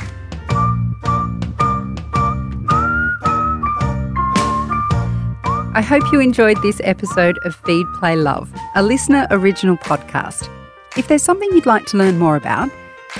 I 5.75 5.83
hope 5.83 6.03
you 6.13 6.21
enjoyed 6.21 6.61
this 6.63 6.81
episode 6.83 7.39
of 7.45 7.55
Feed 7.55 7.87
Play 7.95 8.17
Love, 8.17 8.51
a 8.75 8.81
LiSTNR 8.81 9.27
original 9.31 9.77
podcast. 9.77 10.49
If 10.97 11.09
there's 11.09 11.23
something 11.23 11.49
you'd 11.53 11.67
like 11.67 11.85
to 11.87 11.99
learn 11.99 12.19
more 12.19 12.37
about, 12.37 12.71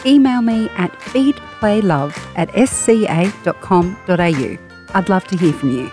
email 0.07 0.41
me 0.41 0.69
at 0.71 0.93
feedplaylove 1.01 2.17
at 2.37 2.49
sca.com.au. 2.69 3.99
I'd 4.95 5.09
love 5.09 5.27
to 5.27 5.37
hear 5.37 5.53
from 5.53 5.71
you. 5.71 5.89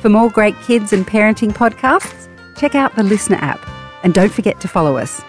For 0.00 0.08
more 0.08 0.30
great 0.30 0.60
kids 0.62 0.92
and 0.92 1.06
parenting 1.06 1.52
podcasts, 1.52 2.28
check 2.56 2.74
out 2.74 2.96
the 2.96 3.02
LiSTNR 3.02 3.40
app 3.40 3.64
and 4.02 4.12
don't 4.12 4.32
forget 4.32 4.60
to 4.60 4.68
follow 4.68 4.96
us. 4.96 5.22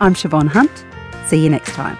I'm 0.00 0.14
Siobhan 0.14 0.48
Hunt. 0.48 0.84
See 1.26 1.42
you 1.42 1.48
next 1.48 1.72
time. 1.72 1.96